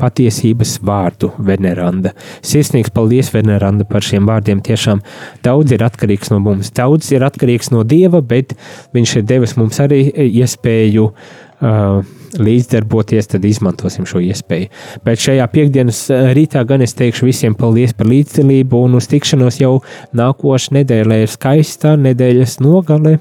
[0.00, 2.14] patiesības vārdu, Veneranda.
[2.44, 4.62] Sirsnīgs paldies, Veneranda, par šiem vārdiem.
[4.64, 5.02] Tiešām
[5.44, 8.56] daudz ir atkarīgs no mums, daudz ir atkarīgs no Dieva, bet
[8.94, 12.04] Viņš ir devis mums arī iespēju uh,
[12.38, 14.70] līdzdarboties, tad izmantosim šo iespēju.
[15.06, 19.76] Bet šajā piekdienas rītā gan es teikšu visiem paldies par līdzdalību un uz tikšanos jau
[20.14, 23.18] nākošais nedēļa ir skaista nedēļas nogale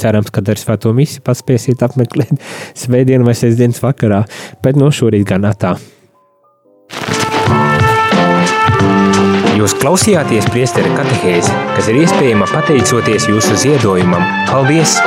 [0.00, 2.34] Cerams, ka ar svēto misiju paspēsiet apmeklēt
[2.84, 4.24] svētdienu vai sestdienas vakarā,
[4.64, 5.76] bet no šorīt gan tā.
[9.54, 14.26] Jūs klausījāties priesteru katehēzi, kas ir iespējama pateicoties jūsu ziedojumam.
[14.50, 14.98] Paldies!